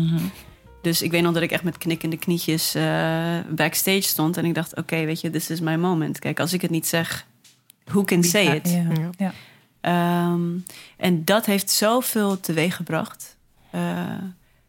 Dus 0.83 1.03
ik 1.03 1.11
weet 1.11 1.23
nog 1.23 1.33
dat 1.33 1.43
ik 1.43 1.51
echt 1.51 1.63
met 1.63 1.79
knikkende 1.79 2.17
knietjes 2.17 2.75
eh, 2.75 3.39
backstage 3.49 4.03
stond. 4.03 4.37
En 4.37 4.45
ik 4.45 4.55
dacht, 4.55 4.77
oké, 4.77 5.05
weet 5.05 5.21
je, 5.21 5.31
this 5.31 5.51
is 5.51 5.61
my 5.61 5.75
moment. 5.75 6.19
Kijk, 6.19 6.41
als 6.41 6.53
ik 6.53 6.63
het 6.63 6.71
niet 6.71 6.87
zeg, 6.87 7.27
who 7.85 8.05
can 8.05 8.23
say 8.23 8.47
it? 8.47 8.71
Ja. 8.71 9.11
Ja. 9.17 9.33
Ehm, 9.87 10.59
en 10.97 11.25
dat 11.25 11.47
heeft 11.47 11.71
zoveel 11.71 12.41
teweeggebracht. 12.41 13.37
Eh 13.71 14.19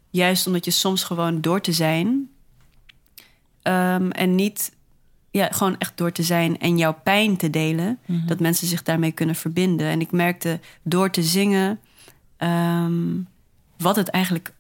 juist 0.10 0.48
omdat 0.48 0.66
je 0.66 0.72
soms 0.72 1.04
gewoon 1.04 1.42
door 1.42 1.62
te 1.62 1.72
zijn. 1.72 2.30
ehm, 3.62 4.10
en 4.10 4.36
niet 4.36 4.72
ja, 5.32 5.48
gewoon 5.52 5.76
echt 5.78 5.98
door 5.98 6.12
te 6.12 6.24
zijn 6.24 6.60
en 6.60 6.78
jouw 6.78 7.00
pijn 7.04 7.38
te 7.38 7.50
delen. 7.50 8.00
Dat 8.26 8.40
mensen 8.40 8.68
zich 8.68 8.84
daarmee 8.84 9.12
kunnen 9.12 9.36
verbinden. 9.36 9.88
En 9.88 10.02
ik 10.02 10.12
merkte 10.12 10.60
door 10.84 11.10
te 11.10 11.24
zingen 11.24 11.80
ehm, 12.38 13.22
wat, 13.78 13.96
het 13.96 14.10
eigenlijk, 14.10 14.54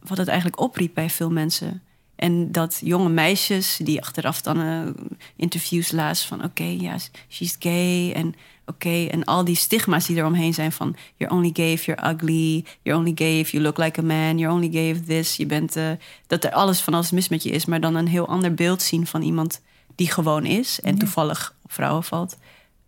wat 0.00 0.18
het 0.18 0.28
eigenlijk 0.28 0.60
opriep 0.60 0.94
bij 0.94 1.10
veel 1.10 1.30
mensen. 1.30 1.82
En 2.16 2.52
dat 2.52 2.80
jonge 2.84 3.08
meisjes 3.08 3.80
die 3.82 4.00
achteraf 4.00 4.40
dan 4.40 4.60
eh, 4.60 5.04
interviews 5.36 5.92
lazen 5.92 6.28
van... 6.28 6.44
oké, 6.44 6.64
ja, 6.64 6.96
she's 7.28 7.56
gay 7.58 8.12
en 8.12 8.34
oké... 8.68 9.06
en 9.06 9.24
al 9.24 9.44
die 9.44 9.56
stigma's 9.56 10.06
die 10.06 10.16
eromheen 10.16 10.54
zijn 10.54 10.72
van... 10.72 10.96
you're 11.16 11.34
only 11.34 11.50
gay 11.52 11.72
if 11.72 11.84
you're 11.84 12.10
ugly, 12.10 12.64
you're 12.82 12.98
only 13.00 13.12
gay 13.14 13.38
if 13.38 13.50
you 13.50 13.62
look 13.62 13.78
like 13.78 14.00
a 14.00 14.02
man... 14.02 14.38
you're 14.38 14.54
only 14.54 14.70
gay 14.72 14.90
if 14.90 15.04
this, 15.04 15.36
je 15.36 15.46
bent... 15.46 15.76
eh, 15.76 15.90
dat 16.26 16.44
er 16.44 16.52
alles 16.52 16.80
van 16.80 16.94
alles 16.94 17.10
mis 17.10 17.28
met 17.28 17.42
je 17.42 17.50
is... 17.50 17.64
maar 17.64 17.80
dan 17.80 17.94
een 17.94 18.08
heel 18.08 18.28
ander 18.28 18.54
beeld 18.54 18.82
zien 18.82 19.06
van 19.06 19.22
iemand 19.22 19.60
die 19.94 20.10
gewoon 20.10 20.44
is... 20.44 20.80
en 20.80 20.98
toevallig 20.98 21.54
op 21.62 21.72
vrouwen 21.72 22.04
valt. 22.04 22.36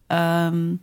Ehm, 0.06 0.74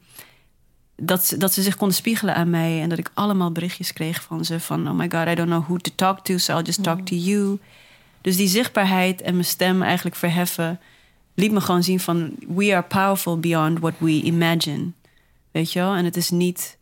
dat, 0.96 1.26
ze- 1.26 1.38
dat 1.38 1.54
ze 1.54 1.62
zich 1.62 1.76
konden 1.76 1.98
spiegelen 1.98 2.36
aan 2.36 2.50
mij... 2.50 2.82
en 2.82 2.90
dat 2.90 2.98
ik 2.98 3.12
allemaal 3.14 3.52
berichtjes 3.52 3.94
kreeg 3.94 4.22
van 4.22 4.46
ze 4.46 4.60
van... 4.60 4.88
oh 4.88 4.94
my 4.94 5.10
god, 5.10 5.28
I 5.28 5.36
don't 5.36 5.50
know 5.50 5.64
who 5.64 5.78
to 5.78 5.92
talk 5.96 6.20
to, 6.26 6.38
so 6.38 6.58
I'll 6.58 6.64
just 6.64 6.84
talk 6.84 7.00
to 7.00 7.16
you... 7.16 7.60
Dus 8.22 8.36
die 8.36 8.48
zichtbaarheid 8.48 9.22
en 9.22 9.34
mijn 9.34 9.46
stem 9.46 9.82
eigenlijk 9.84 10.16
verheffen, 10.16 10.80
liet 11.38 11.52
me 11.52 11.62
gewoon 11.62 11.84
zien 11.84 12.00
van 12.00 12.32
we 12.47 12.73
are 12.73 12.82
powerful 12.88 13.39
beyond 13.39 13.80
what 13.80 13.93
we 13.97 14.12
imagine. 14.21 14.91
Weet 15.52 15.71
je 15.71 15.80
wel? 15.80 15.93
En 15.95 16.06
het 16.06 16.15
is 16.17 16.30
niet 16.30 16.78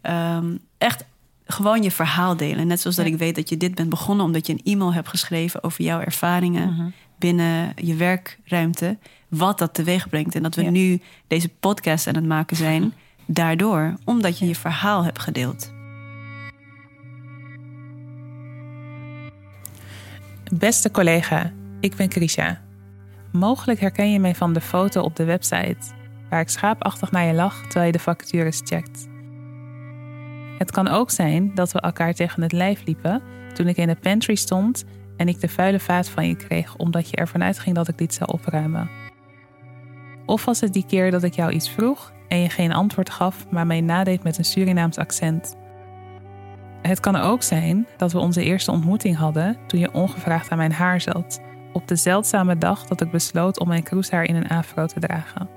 ehm, 0.00 0.56
echt 0.78 1.04
gewoon 1.44 1.82
je 1.82 1.90
verhaal 1.90 2.36
delen. 2.36 2.66
Net 2.66 2.80
zoals 2.80 2.96
dat 2.96 3.06
ik 3.06 3.16
weet 3.16 3.34
dat 3.34 3.48
je 3.48 3.56
dit 3.56 3.74
bent 3.74 3.88
begonnen 3.88 4.24
omdat 4.26 4.46
je 4.46 4.52
een 4.52 4.72
e-mail 4.72 4.92
hebt 4.94 5.08
geschreven 5.08 5.62
over 5.62 5.84
jouw 5.84 6.00
ervaringen 6.00 6.94
binnen 7.18 7.72
je 7.76 7.94
werkruimte. 7.94 8.98
Wat 9.28 9.58
dat 9.58 9.74
teweeg 9.74 10.08
brengt. 10.08 10.34
En 10.34 10.42
dat 10.42 10.54
we 10.54 10.62
Ja. 10.62 10.70
nu 10.70 11.00
deze 11.26 11.48
podcast 11.48 12.06
aan 12.06 12.14
het 12.14 12.26
maken 12.26 12.56
zijn 12.56 12.92
daardoor, 13.26 13.94
omdat 14.04 14.38
je 14.38 14.46
je 14.46 14.54
verhaal 14.54 15.04
hebt 15.04 15.18
gedeeld. 15.18 15.72
Beste 20.54 20.90
collega, 20.90 21.52
ik 21.80 21.96
ben 21.96 22.08
Krisha. 22.08 22.60
Mogelijk 23.32 23.80
herken 23.80 24.12
je 24.12 24.20
mij 24.20 24.34
van 24.34 24.52
de 24.52 24.60
foto 24.60 25.02
op 25.02 25.16
de 25.16 25.24
website, 25.24 25.94
waar 26.28 26.40
ik 26.40 26.48
schaapachtig 26.48 27.10
naar 27.10 27.24
je 27.24 27.32
lach 27.32 27.60
terwijl 27.62 27.86
je 27.86 27.92
de 27.92 27.98
vacatures 27.98 28.60
checkt. 28.64 29.08
Het 30.58 30.70
kan 30.70 30.88
ook 30.88 31.10
zijn 31.10 31.54
dat 31.54 31.72
we 31.72 31.80
elkaar 31.80 32.14
tegen 32.14 32.42
het 32.42 32.52
lijf 32.52 32.84
liepen 32.84 33.22
toen 33.54 33.68
ik 33.68 33.76
in 33.76 33.86
de 33.86 33.96
pantry 33.96 34.34
stond 34.34 34.84
en 35.16 35.28
ik 35.28 35.40
de 35.40 35.48
vuile 35.48 35.80
vaat 35.80 36.08
van 36.08 36.28
je 36.28 36.36
kreeg 36.36 36.76
omdat 36.76 37.10
je 37.10 37.16
ervan 37.16 37.42
uitging 37.42 37.74
dat 37.74 37.88
ik 37.88 37.98
dit 37.98 38.14
zou 38.14 38.32
opruimen. 38.32 38.90
Of 40.26 40.44
was 40.44 40.60
het 40.60 40.72
die 40.72 40.86
keer 40.86 41.10
dat 41.10 41.22
ik 41.22 41.34
jou 41.34 41.52
iets 41.52 41.70
vroeg 41.70 42.12
en 42.28 42.38
je 42.38 42.48
geen 42.48 42.72
antwoord 42.72 43.10
gaf, 43.10 43.46
maar 43.50 43.66
mij 43.66 43.80
nadeed 43.80 44.22
met 44.22 44.38
een 44.38 44.44
Surinaams 44.44 44.98
accent? 44.98 45.56
Het 46.82 47.00
kan 47.00 47.16
ook 47.16 47.42
zijn 47.42 47.86
dat 47.96 48.12
we 48.12 48.18
onze 48.18 48.42
eerste 48.42 48.70
ontmoeting 48.70 49.16
hadden 49.16 49.56
toen 49.66 49.80
je 49.80 49.92
ongevraagd 49.92 50.50
aan 50.50 50.58
mijn 50.58 50.72
haar 50.72 51.00
zat, 51.00 51.40
op 51.72 51.88
de 51.88 51.96
zeldzame 51.96 52.58
dag 52.58 52.86
dat 52.86 53.00
ik 53.00 53.10
besloot 53.10 53.60
om 53.60 53.68
mijn 53.68 53.82
kroeshaar 53.82 54.24
in 54.24 54.36
een 54.36 54.48
afro 54.48 54.86
te 54.86 55.00
dragen. 55.00 55.48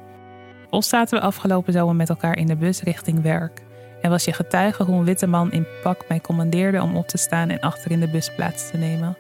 Of 0.69 0.84
zaten 0.84 1.19
we 1.19 1.26
afgelopen 1.26 1.73
zomer 1.73 1.95
met 1.95 2.10
elkaar 2.10 2.38
in 2.38 2.47
de 2.47 2.56
bus 2.56 2.82
richting 2.82 3.21
werk 3.21 3.62
en 4.02 4.10
was 4.10 4.26
je 4.26 4.34
getuige 4.34 4.84
hoe 4.84 4.95
een 4.95 5.06
witte 5.06 5.28
man 5.28 5.52
in 5.52 5.65
pak 5.84 6.08
mij 6.08 6.21
commandeerde 6.21 6.82
om 6.82 6.95
op 6.95 7.08
te 7.08 7.17
staan 7.17 7.49
en 7.49 7.60
achter 7.60 7.91
in 7.91 7.99
de 7.99 8.10
bus 8.10 8.36
plaats 8.36 8.69
te 8.69 8.78
nemen. 8.78 9.17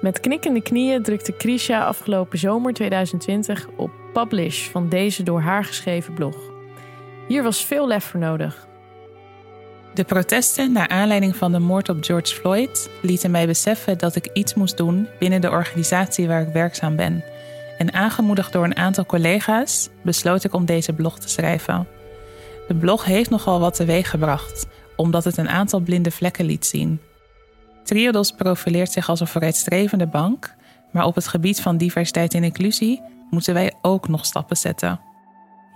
Met 0.00 0.20
knikkende 0.20 0.62
knieën 0.62 1.02
drukte 1.02 1.32
Krisha 1.32 1.84
afgelopen 1.84 2.38
zomer 2.38 2.72
2020 2.72 3.68
op 3.76 3.90
publish 4.12 4.68
van 4.68 4.88
deze 4.88 5.22
door 5.22 5.40
haar 5.40 5.64
geschreven 5.64 6.14
blog. 6.14 6.36
Hier 7.28 7.42
was 7.42 7.64
veel 7.64 7.86
lef 7.86 8.04
voor 8.04 8.20
nodig. 8.20 8.66
De 9.94 10.04
protesten 10.04 10.72
naar 10.72 10.88
aanleiding 10.88 11.36
van 11.36 11.52
de 11.52 11.58
moord 11.58 11.88
op 11.88 12.04
George 12.04 12.34
Floyd 12.34 12.90
lieten 13.02 13.30
mij 13.30 13.46
beseffen 13.46 13.98
dat 13.98 14.16
ik 14.16 14.28
iets 14.32 14.54
moest 14.54 14.76
doen 14.76 15.08
binnen 15.18 15.40
de 15.40 15.50
organisatie 15.50 16.28
waar 16.28 16.42
ik 16.42 16.52
werkzaam 16.52 16.96
ben. 16.96 17.24
En 17.78 17.92
aangemoedigd 17.92 18.52
door 18.52 18.64
een 18.64 18.76
aantal 18.76 19.06
collega's 19.06 19.88
besloot 20.02 20.44
ik 20.44 20.54
om 20.54 20.64
deze 20.64 20.92
blog 20.92 21.18
te 21.18 21.28
schrijven. 21.28 21.86
De 22.68 22.74
blog 22.74 23.04
heeft 23.04 23.30
nogal 23.30 23.60
wat 23.60 23.74
teweeggebracht, 23.74 24.66
omdat 24.96 25.24
het 25.24 25.36
een 25.36 25.48
aantal 25.48 25.80
blinde 25.80 26.10
vlekken 26.10 26.44
liet 26.44 26.66
zien. 26.66 27.00
Triodos 27.84 28.30
profileert 28.32 28.92
zich 28.92 29.08
als 29.08 29.20
een 29.20 29.26
vooruitstrevende 29.26 30.06
bank, 30.06 30.54
maar 30.90 31.04
op 31.04 31.14
het 31.14 31.28
gebied 31.28 31.60
van 31.60 31.76
diversiteit 31.76 32.34
en 32.34 32.44
inclusie 32.44 33.02
moeten 33.30 33.54
wij 33.54 33.72
ook 33.82 34.08
nog 34.08 34.24
stappen 34.24 34.56
zetten. 34.56 35.00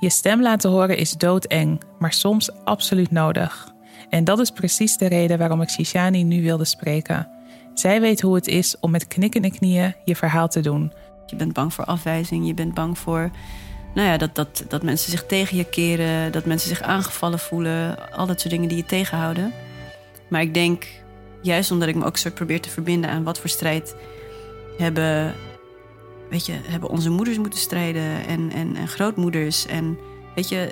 Je 0.01 0.11
stem 0.11 0.43
laten 0.43 0.71
horen 0.71 0.97
is 0.97 1.13
doodeng, 1.13 1.83
maar 1.99 2.13
soms 2.13 2.65
absoluut 2.65 3.11
nodig. 3.11 3.77
En 4.11 4.25
dat 4.25 4.39
is 4.39 4.51
precies 4.51 4.97
de 4.97 5.07
reden 5.07 5.39
waarom 5.39 5.63
ik 5.63 5.69
Shishani 5.69 6.23
nu 6.23 6.43
wilde 6.43 6.65
spreken. 6.65 7.29
Zij 7.75 8.01
weet 8.01 8.21
hoe 8.21 8.35
het 8.35 8.47
is 8.47 8.77
om 8.81 8.91
met 8.91 9.07
knikkende 9.07 9.51
knieën 9.51 9.95
je 10.05 10.17
verhaal 10.17 10.49
te 10.49 10.61
doen. 10.61 10.93
Je 11.27 11.37
bent 11.37 11.53
bang 11.53 11.75
voor 11.75 11.85
afwijzing, 11.85 12.47
je 12.47 12.55
bent 12.55 12.75
bang 12.75 12.99
voor 12.99 13.31
nou 13.95 14.09
ja, 14.09 14.17
dat, 14.17 14.35
dat, 14.35 14.65
dat 14.69 14.83
mensen 14.83 15.11
zich 15.11 15.27
tegen 15.27 15.57
je 15.57 15.65
keren, 15.65 16.33
dat 16.33 16.45
mensen 16.45 16.69
zich 16.69 16.83
aangevallen 16.83 17.39
voelen, 17.39 18.13
al 18.13 18.27
dat 18.27 18.41
soort 18.41 18.53
dingen 18.53 18.69
die 18.69 18.77
je 18.77 18.85
tegenhouden. 18.85 19.53
Maar 20.29 20.41
ik 20.41 20.55
denk, 20.55 20.87
juist 21.43 21.71
omdat 21.71 21.89
ik 21.89 21.95
me 21.95 22.05
ook 22.05 22.17
soort 22.17 22.35
probeer 22.35 22.61
te 22.61 22.69
verbinden 22.69 23.11
aan 23.11 23.25
wat 23.25 23.39
voor 23.39 23.51
strijd 23.51 23.97
hebben, 24.79 25.35
weet 26.31 26.47
je, 26.47 26.53
hebben 26.63 26.91
onze 26.91 27.11
moeders 27.11 27.39
moeten 27.39 27.61
strijden 27.61 28.27
en, 28.27 28.53
en, 28.53 28.77
en 28.77 28.89
grootmoeders. 28.89 29.67
En 29.67 29.99
weet 30.35 30.49
je, 30.49 30.71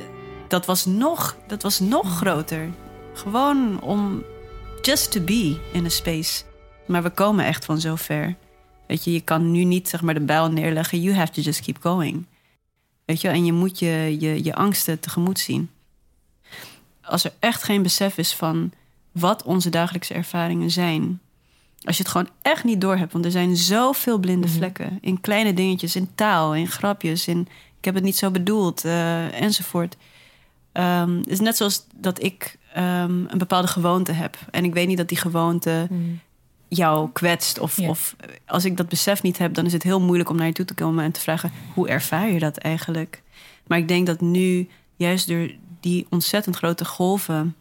dat 0.48 0.66
was 0.66 0.84
nog, 0.84 1.36
dat 1.46 1.62
was 1.62 1.80
nog 1.80 2.16
groter. 2.16 2.68
Gewoon 3.16 3.80
om 3.80 4.22
just 4.82 5.12
to 5.12 5.20
be 5.20 5.60
in 5.72 5.84
a 5.84 5.88
space. 5.88 6.42
Maar 6.86 7.02
we 7.02 7.10
komen 7.10 7.44
echt 7.44 7.64
van 7.64 7.80
zo 7.80 7.94
ver. 7.94 8.34
Weet 8.86 9.04
je, 9.04 9.12
je 9.12 9.20
kan 9.20 9.50
nu 9.50 9.64
niet 9.64 9.88
zeg 9.88 10.02
maar 10.02 10.14
de 10.14 10.20
bijl 10.20 10.50
neerleggen. 10.50 11.00
You 11.00 11.16
have 11.16 11.32
to 11.32 11.40
just 11.40 11.60
keep 11.60 11.76
going. 11.80 12.26
Weet 13.04 13.20
je, 13.20 13.28
en 13.28 13.44
je 13.44 13.52
moet 13.52 13.78
je, 13.78 14.16
je, 14.20 14.44
je 14.44 14.54
angsten 14.54 15.00
tegemoet 15.00 15.38
zien. 15.38 15.70
Als 17.02 17.24
er 17.24 17.32
echt 17.38 17.62
geen 17.62 17.82
besef 17.82 18.18
is 18.18 18.34
van 18.34 18.72
wat 19.12 19.42
onze 19.42 19.70
dagelijkse 19.70 20.14
ervaringen 20.14 20.70
zijn. 20.70 21.20
Als 21.84 21.96
je 21.96 22.02
het 22.02 22.12
gewoon 22.12 22.28
echt 22.42 22.64
niet 22.64 22.80
door 22.80 22.96
hebt, 22.96 23.12
want 23.12 23.24
er 23.24 23.30
zijn 23.30 23.56
zoveel 23.56 24.18
blinde 24.18 24.46
Mhm. 24.46 24.56
vlekken. 24.56 24.98
In 25.00 25.20
kleine 25.20 25.54
dingetjes, 25.54 25.96
in 25.96 26.10
taal, 26.14 26.54
in 26.54 26.66
grapjes, 26.68 27.28
in 27.28 27.48
ik 27.78 27.84
heb 27.84 27.94
het 27.94 28.04
niet 28.04 28.16
zo 28.16 28.30
bedoeld, 28.30 28.84
eh, 28.84 29.40
enzovoort. 29.40 29.96
Het 30.72 31.26
is 31.26 31.40
net 31.40 31.56
zoals 31.56 31.86
dat 31.94 32.22
ik 32.22 32.58
ehm, 32.76 33.24
een 33.28 33.38
bepaalde 33.38 33.68
gewoonte 33.68 34.12
heb. 34.12 34.36
En 34.50 34.64
ik 34.64 34.74
weet 34.74 34.86
niet 34.86 34.96
dat 34.96 35.08
die 35.08 35.18
gewoonte 35.18 35.88
jou 36.68 37.10
kwetst. 37.12 37.58
Of, 37.58 37.78
of 37.78 38.16
als 38.46 38.64
ik 38.64 38.76
dat 38.76 38.88
besef 38.88 39.22
niet 39.22 39.38
heb, 39.38 39.54
dan 39.54 39.66
is 39.66 39.72
het 39.72 39.82
heel 39.82 40.00
moeilijk 40.00 40.30
om 40.30 40.36
naar 40.36 40.46
je 40.46 40.52
toe 40.52 40.64
te 40.64 40.74
komen 40.74 41.04
en 41.04 41.12
te 41.12 41.20
vragen: 41.20 41.52
hoe 41.74 41.88
ervaar 41.88 42.30
je 42.30 42.38
dat 42.38 42.56
eigenlijk? 42.56 43.22
Maar 43.66 43.78
ik 43.78 43.88
denk 43.88 44.06
dat 44.06 44.20
nu, 44.20 44.68
juist 44.96 45.28
door 45.28 45.50
die 45.80 46.06
ontzettend 46.10 46.56
grote 46.56 46.84
golven, 46.84 47.54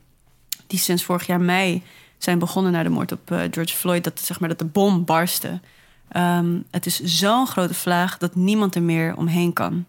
die 0.68 0.80
sinds 0.80 1.04
vorig 1.04 1.28
jaar 1.28 1.42
mei 1.42 1.84
zijn 2.18 2.40
begonnen 2.40 2.72
na 2.72 2.84
de 2.84 2.90
moord 2.90 3.12
op 3.12 3.32
eh, 3.32 3.40
George 3.52 3.76
Floyd, 3.76 4.04
dat, 4.04 4.20
zeg 4.20 4.40
maar, 4.40 4.50
dat 4.50 4.60
de 4.60 4.66
bom 4.66 5.06
barstte. 5.06 5.60
Ehm, 6.08 6.60
het 6.72 6.86
is 6.86 7.00
zo'n 7.00 7.48
grote 7.48 7.74
vlaag 7.74 8.18
dat 8.18 8.36
niemand 8.36 8.76
er 8.76 8.84
meer 8.84 9.16
omheen 9.16 9.54
kan. 9.54 9.86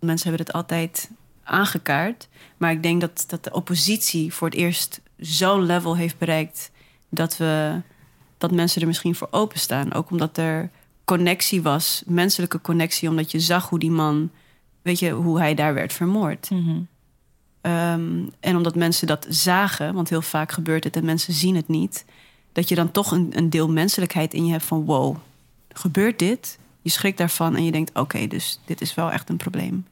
Mensen 0.00 0.28
hebben 0.28 0.46
het 0.46 0.54
altijd 0.54 1.10
aangekaart. 1.48 2.28
Maar 2.56 2.70
ik 2.70 2.82
denk 2.82 3.00
dat, 3.00 3.24
dat 3.28 3.44
de 3.44 3.52
oppositie 3.52 4.34
voor 4.34 4.48
het 4.48 4.56
eerst 4.56 5.00
zo'n 5.16 5.62
level 5.62 5.96
heeft 5.96 6.18
bereikt 6.18 6.70
dat 7.08 7.36
we 7.36 7.80
dat 8.38 8.52
mensen 8.52 8.80
er 8.80 8.86
misschien 8.86 9.14
voor 9.14 9.28
openstaan. 9.30 9.92
Ook 9.92 10.10
omdat 10.10 10.36
er 10.36 10.70
connectie 11.04 11.62
was, 11.62 12.02
menselijke 12.06 12.60
connectie, 12.60 13.08
omdat 13.08 13.30
je 13.30 13.40
zag 13.40 13.68
hoe 13.68 13.78
die 13.78 13.90
man, 13.90 14.30
weet 14.82 14.98
je, 14.98 15.10
hoe 15.10 15.38
hij 15.38 15.54
daar 15.54 15.74
werd 15.74 15.92
vermoord. 15.92 16.48
Ehm, 17.60 18.26
en 18.40 18.56
omdat 18.56 18.74
mensen 18.74 19.06
dat 19.06 19.26
zagen, 19.28 19.94
want 19.94 20.08
heel 20.08 20.22
vaak 20.22 20.52
gebeurt 20.52 20.84
het 20.84 20.96
en 20.96 21.04
mensen 21.04 21.32
zien 21.32 21.56
het 21.56 21.68
niet, 21.68 22.04
dat 22.52 22.68
je 22.68 22.74
dan 22.74 22.90
toch 22.90 23.10
een, 23.10 23.30
een 23.34 23.50
deel 23.50 23.70
menselijkheid 23.70 24.34
in 24.34 24.46
je 24.46 24.52
hebt 24.52 24.64
van 24.64 24.84
wow, 24.84 25.16
gebeurt 25.72 26.18
dit? 26.18 26.58
Je 26.82 26.90
schrikt 26.90 27.18
daarvan 27.18 27.56
en 27.56 27.64
je 27.64 27.72
denkt 27.72 27.98
oké, 27.98 28.26
dus 28.26 28.60
dit 28.64 28.80
is 28.80 28.94
wel 28.94 29.12
echt 29.12 29.28
een 29.28 29.36
probleem. 29.36 29.86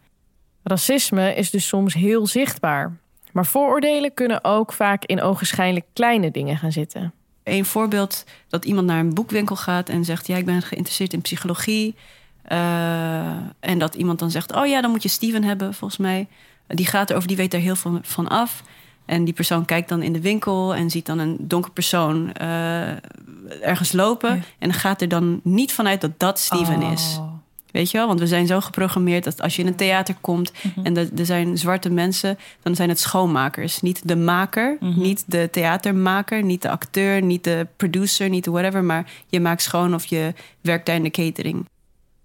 Racisme 0.69 1.35
is 1.35 1.51
dus 1.51 1.67
soms 1.67 1.95
heel 1.95 2.27
zichtbaar. 2.27 2.97
Maar 3.33 3.47
vooroordelen 3.47 4.15
kunnen 4.15 4.45
ook 4.45 4.73
vaak 4.73 5.05
in 5.05 5.23
ogenschijnlijk 5.23 5.87
kleine 5.93 6.31
dingen 6.31 6.57
gaan 6.57 6.73
zitten. 6.73 7.13
Een 7.43 7.65
voorbeeld 7.65 8.25
dat 8.49 8.65
iemand 8.65 8.87
naar 8.87 8.99
een 8.99 9.15
boekwinkel 9.15 9.57
gaat 9.57 9.89
en 9.89 10.05
zegt: 10.05 10.27
Ja, 10.27 10.37
ik 10.37 10.45
ben 10.45 10.63
geïnteresseerd 10.63 11.13
in 11.13 11.21
psychologie. 11.21 11.95
Eh, 12.43 13.27
en 13.61 13.79
dat 13.79 13.95
iemand 13.95 14.19
dan 14.19 14.31
zegt: 14.31 14.55
Oh 14.55 14.67
ja, 14.67 14.81
dan 14.81 14.91
moet 14.91 15.03
je 15.03 15.09
Steven 15.09 15.45
hebben, 15.45 15.75
volgens 15.75 16.01
mij. 16.01 16.29
Die 16.67 16.87
gaat 16.87 17.11
erover, 17.11 17.29
die 17.29 17.37
weet 17.37 17.55
er 17.55 17.61
heel 17.61 17.77
veel 17.77 17.99
van 18.03 18.29
af. 18.29 18.63
En 19.05 19.25
die 19.25 19.35
persoon 19.35 19.65
kijkt 19.65 19.89
dan 19.89 20.03
in 20.03 20.13
de 20.13 20.21
winkel 20.21 20.75
en 20.75 20.91
ziet 20.91 21.07
dan 21.07 21.19
een 21.19 21.37
donker 21.41 21.71
persoon 21.71 22.33
eh, 22.33 22.89
ergens 23.63 23.93
lopen. 23.93 24.35
Ja. 24.35 24.43
En 24.59 24.73
gaat 24.73 25.01
er 25.01 25.09
dan 25.09 25.41
niet 25.43 25.73
vanuit 25.73 26.01
dat 26.01 26.13
dat 26.17 26.39
Steven 26.39 26.83
is. 26.83 27.21
Weet 27.71 27.91
je 27.91 27.99
wel? 27.99 28.07
Want 28.07 28.21
we 28.21 28.27
zijn 28.27 28.47
zo 28.47 28.61
geprogrammeerd 28.61 29.25
dat 29.25 29.43
als 29.43 29.57
je 29.57 29.63
in 29.63 29.69
een 29.69 29.75
theater 29.75 30.15
komt 30.21 30.53
en 30.83 30.97
er, 30.97 31.09
er 31.17 31.27
zijn 31.27 31.59
zwarte 31.59 31.91
mensen, 31.91 32.39
dan 32.63 32.75
zijn 32.75 32.89
het 32.89 33.01
schoonmakers. 33.01 33.81
Niet 33.81 34.09
de 34.09 34.17
maker, 34.17 34.77
niet 34.81 35.25
de 35.27 35.49
theatermaker, 35.51 36.43
niet 36.43 36.63
de 36.63 36.71
acteur, 36.71 37.23
niet 37.23 37.45
de 37.45 37.67
producer, 37.77 38.29
niet 38.29 38.45
de 38.45 38.51
whatever. 38.51 38.85
Maar 38.85 39.11
je 39.29 39.41
maakt 39.41 39.63
schoon 39.63 39.95
of 39.95 40.05
je 40.05 40.35
werkt 40.61 40.87
daar 40.87 40.97
in 40.97 41.03
de 41.03 41.11
catering. 41.11 41.67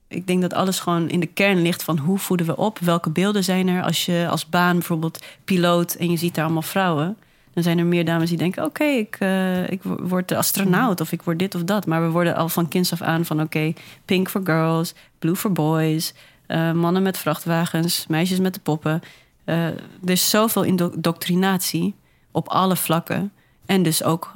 Ik 0.07 0.27
denk 0.27 0.41
dat 0.41 0.53
alles 0.53 0.79
gewoon 0.79 1.09
in 1.09 1.19
de 1.19 1.25
kern 1.25 1.61
ligt 1.61 1.83
van 1.83 1.97
hoe 1.97 2.17
voeden 2.17 2.45
we 2.45 2.57
op, 2.57 2.79
welke 2.79 3.09
beelden 3.09 3.43
zijn 3.43 3.67
er. 3.67 3.83
Als 3.83 4.05
je 4.05 4.27
als 4.29 4.49
baan 4.49 4.77
bijvoorbeeld 4.77 5.23
piloot 5.43 5.93
en 5.93 6.11
je 6.11 6.17
ziet 6.17 6.35
daar 6.35 6.43
allemaal 6.43 6.61
vrouwen, 6.61 7.17
dan 7.53 7.63
zijn 7.63 7.77
er 7.77 7.85
meer 7.85 8.05
dames 8.05 8.29
die 8.29 8.37
denken: 8.37 8.63
oké, 8.63 8.83
ik, 8.83 9.15
eh, 9.19 9.69
ik 9.69 9.83
wo- 9.83 9.97
word 10.01 10.31
astronaut 10.31 11.01
of 11.01 11.11
ik 11.11 11.21
word 11.21 11.39
dit 11.39 11.55
of 11.55 11.63
dat. 11.63 11.85
Maar 11.85 12.01
we 12.01 12.09
worden 12.09 12.35
al 12.35 12.49
van 12.49 12.67
kinds 12.67 12.91
af 12.91 13.01
aan 13.01 13.25
van: 13.25 13.41
oké, 13.41 13.73
pink 14.05 14.29
for 14.29 14.41
girls, 14.43 14.93
blue 15.19 15.35
for 15.35 15.51
boys, 15.51 16.13
eh, 16.45 16.71
mannen 16.71 17.01
met 17.03 17.17
vrachtwagens, 17.17 18.05
meisjes 18.07 18.39
met 18.39 18.53
de 18.53 18.59
poppen. 18.59 19.01
Eh, 19.43 19.65
er 19.65 19.79
is 20.03 20.29
zoveel 20.29 20.63
indoctrinatie 20.63 21.95
op 22.31 22.47
alle 22.47 22.75
vlakken. 22.75 23.31
En 23.65 23.83
dus 23.83 24.03
ook 24.03 24.31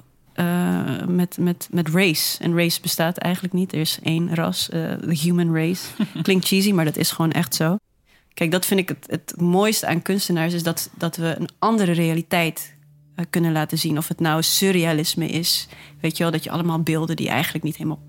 met, 1.08 1.38
met, 1.39 1.67
met 1.71 1.89
race. 1.89 2.43
En 2.43 2.56
race 2.56 2.82
bestaat 2.82 3.17
eigenlijk 3.17 3.54
niet. 3.54 3.73
Er 3.73 3.80
is 3.80 3.99
één 4.04 4.36
ras, 4.36 4.67
de 4.69 5.17
human 5.21 5.56
race. 5.56 5.88
Klinkt 6.21 6.47
cheesy, 6.47 6.71
maar 6.71 6.86
dat 6.86 6.97
is 6.97 7.12
gewoon 7.12 7.32
echt 7.32 7.56
zo. 7.56 7.78
Kijk, 8.34 8.51
dat 8.51 8.65
vind 8.65 8.80
ik 8.80 8.89
het, 8.89 9.06
het 9.10 9.34
mooiste 9.41 9.88
aan 9.88 10.01
kunstenaars... 10.01 10.54
is 10.54 10.63
dat, 10.63 10.89
dat 10.97 11.15
we 11.15 11.36
een 11.39 11.49
andere 11.60 11.91
realiteit 11.91 12.75
eh, 13.15 13.25
kunnen 13.30 13.51
laten 13.51 13.78
zien. 13.78 13.97
Of 13.97 14.08
het 14.08 14.19
nou 14.19 14.43
surrealisme 14.43 15.28
is. 15.28 15.67
Weet 15.99 16.17
je 16.17 16.23
wel, 16.23 16.32
dat 16.32 16.43
je 16.43 16.49
allemaal 16.49 16.80
beelden 16.80 17.15
die 17.15 17.30
eigenlijk 17.30 17.63
niet 17.63 17.78
helemaal 17.78 18.01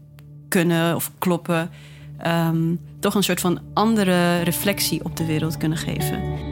kunnen 0.49 0.95
of 0.95 1.11
kloppen... 1.19 1.71
ehm, 2.19 2.75
toch 3.01 3.15
een 3.15 3.23
soort 3.23 3.41
van 3.41 3.61
andere 3.73 4.41
reflectie 4.41 5.05
op 5.05 5.17
de 5.17 5.27
wereld 5.27 5.57
kunnen 5.57 5.79
geven. 5.79 6.45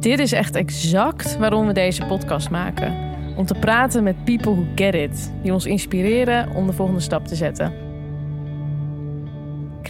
Dit 0.00 0.18
is 0.18 0.32
echt 0.32 0.54
exact 0.54 1.38
waarom 1.38 1.66
we 1.66 1.72
deze 1.72 2.06
podcast 2.06 2.50
maken. 2.50 3.08
Om 3.36 3.46
te 3.46 3.54
praten 3.54 4.02
met 4.02 4.24
people 4.24 4.54
who 4.54 4.64
get 4.74 4.94
it, 4.94 5.32
die 5.42 5.52
ons 5.52 5.66
inspireren 5.66 6.54
om 6.54 6.66
de 6.66 6.72
volgende 6.72 7.00
stap 7.00 7.26
te 7.26 7.34
zetten. 7.34 7.89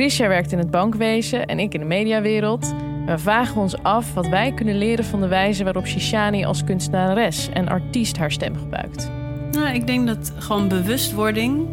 Chrisja 0.01 0.29
werkt 0.29 0.53
in 0.53 0.59
het 0.59 0.71
bankwezen 0.71 1.47
en 1.47 1.59
ik 1.59 1.75
in 1.75 1.81
de 1.81 1.87
mediawereld. 1.87 2.75
We 3.07 3.19
vragen 3.19 3.61
ons 3.61 3.83
af 3.83 4.15
wat 4.15 4.29
wij 4.29 4.53
kunnen 4.53 4.79
leren 4.79 5.05
van 5.05 5.21
de 5.21 5.29
wijze 5.29 5.65
waarop 5.65 5.87
Shishani 5.87 6.45
als 6.45 6.65
kunstenares 6.65 7.49
en 7.49 7.69
artiest 7.69 8.17
haar 8.17 8.33
stem 8.33 8.57
gebruikt. 8.57 9.11
Nou, 9.51 9.75
ik 9.75 9.87
denk 9.87 10.07
dat 10.07 10.33
gewoon 10.39 10.69
bewustwording 10.69 11.67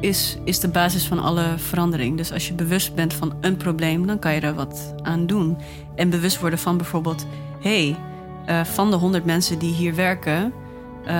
is, 0.00 0.38
is 0.44 0.60
de 0.60 0.68
basis 0.68 1.06
van 1.06 1.18
alle 1.18 1.44
verandering. 1.56 2.16
Dus 2.16 2.32
als 2.32 2.48
je 2.48 2.54
bewust 2.54 2.94
bent 2.94 3.14
van 3.14 3.34
een 3.40 3.56
probleem, 3.56 4.06
dan 4.06 4.18
kan 4.18 4.34
je 4.34 4.40
er 4.40 4.54
wat 4.54 4.94
aan 5.02 5.26
doen. 5.26 5.56
En 5.94 6.10
bewust 6.10 6.40
worden 6.40 6.58
van 6.58 6.76
bijvoorbeeld... 6.76 7.26
hey, 7.60 7.96
van 8.64 8.90
de 8.90 8.96
honderd 8.96 9.24
mensen 9.24 9.58
die 9.58 9.74
hier 9.74 9.94
werken... 9.94 10.52
eh, 11.04 11.14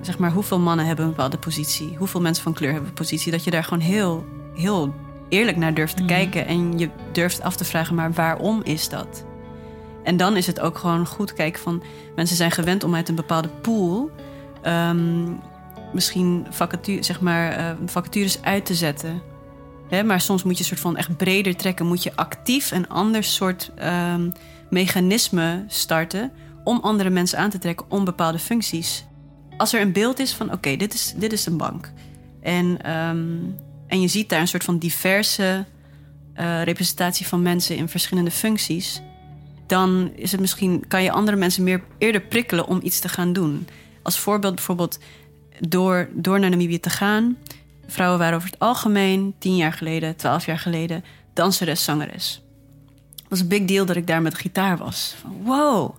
zeg 0.00 0.18
maar, 0.18 0.32
hoeveel 0.32 0.58
mannen 0.58 0.86
hebben 0.86 1.04
een 1.04 1.10
bepaalde 1.10 1.38
positie? 1.38 1.94
Hoeveel 1.98 2.20
mensen 2.20 2.42
van 2.42 2.52
kleur 2.52 2.70
hebben 2.70 2.88
een 2.88 2.94
positie? 2.94 3.32
Dat 3.32 3.44
je 3.44 3.50
daar 3.50 3.64
gewoon 3.64 3.82
heel, 3.82 4.24
heel 4.54 4.94
eerlijk 5.28 5.56
naar 5.56 5.74
durft 5.74 5.96
te 5.96 6.04
kijken... 6.04 6.46
en 6.46 6.78
je 6.78 6.88
durft 7.12 7.42
af 7.42 7.56
te 7.56 7.64
vragen, 7.64 7.94
maar 7.94 8.12
waarom 8.12 8.60
is 8.62 8.88
dat? 8.88 9.24
En 10.04 10.16
dan 10.16 10.36
is 10.36 10.46
het 10.46 10.60
ook 10.60 10.78
gewoon 10.78 11.06
goed 11.06 11.32
kijken 11.32 11.62
van... 11.62 11.82
mensen 12.16 12.36
zijn 12.36 12.50
gewend 12.50 12.84
om 12.84 12.94
uit 12.94 13.08
een 13.08 13.14
bepaalde 13.14 13.48
pool... 13.48 14.10
ehm, 14.62 15.32
misschien 15.92 16.46
vacature, 16.50 17.02
zeg 17.02 17.20
maar, 17.20 17.52
eh, 17.52 17.70
vacatures 17.86 18.42
uit 18.42 18.66
te 18.66 18.74
zetten. 18.74 19.22
Hè, 19.88 20.02
maar 20.02 20.20
soms 20.20 20.42
moet 20.42 20.54
je 20.54 20.58
een 20.58 20.68
soort 20.68 20.80
van 20.80 20.96
echt 20.96 21.16
breder 21.16 21.56
trekken. 21.56 21.86
Moet 21.86 22.02
je 22.02 22.16
actief 22.16 22.70
een 22.70 22.88
ander 22.88 23.24
soort 23.24 23.70
ehm, 23.74 24.30
mechanisme 24.70 25.64
starten... 25.66 26.32
om 26.64 26.80
andere 26.82 27.10
mensen 27.10 27.38
aan 27.38 27.50
te 27.50 27.58
trekken 27.58 27.86
om 27.88 28.04
bepaalde 28.04 28.38
functies. 28.38 29.06
Als 29.56 29.72
er 29.72 29.80
een 29.80 29.92
beeld 29.92 30.18
is 30.18 30.32
van, 30.32 30.52
oké, 30.52 30.76
dit, 30.76 30.94
is, 30.94 31.14
dit 31.16 31.32
is 31.32 31.46
een 31.46 31.56
bank. 31.56 31.92
En, 32.40 32.82
ehm, 32.82 33.36
en 33.88 34.00
je 34.00 34.08
ziet 34.08 34.28
daar 34.28 34.40
een 34.40 34.48
soort 34.48 34.64
van 34.64 34.78
diverse 34.78 35.64
eh, 36.34 36.62
representatie 36.62 37.26
van 37.26 37.42
mensen 37.42 37.76
in 37.76 37.88
verschillende 37.88 38.30
functies... 38.30 39.00
dan 39.66 40.10
is 40.14 40.32
het 40.32 40.40
misschien, 40.40 40.84
kan 40.88 41.02
je 41.02 41.12
andere 41.12 41.36
mensen 41.36 41.62
meer 41.62 41.82
eerder 41.98 42.20
prikkelen 42.20 42.66
om 42.66 42.80
iets 42.82 42.98
te 43.00 43.08
gaan 43.08 43.32
doen. 43.32 43.68
Als 44.02 44.18
voorbeeld 44.18 44.54
bijvoorbeeld 44.54 44.98
door, 45.60 46.08
door 46.12 46.40
naar 46.40 46.50
Namibië 46.50 46.80
te 46.80 46.90
gaan... 46.90 47.36
Vrouwen 47.90 48.18
waren 48.18 48.36
over 48.36 48.50
het 48.50 48.58
algemeen 48.58 49.34
tien 49.38 49.56
jaar 49.56 49.72
geleden, 49.72 50.16
twaalf 50.16 50.46
jaar 50.46 50.58
geleden 50.58 51.04
danseres, 51.32 51.84
zangeres. 51.84 52.42
Het 53.16 53.28
was 53.28 53.40
een 53.40 53.48
big 53.48 53.64
deal 53.64 53.86
dat 53.86 53.96
ik 53.96 54.06
daar 54.06 54.22
met 54.22 54.34
gitaar 54.34 54.76
was. 54.76 55.14
Van, 55.20 55.36
wow, 55.42 55.94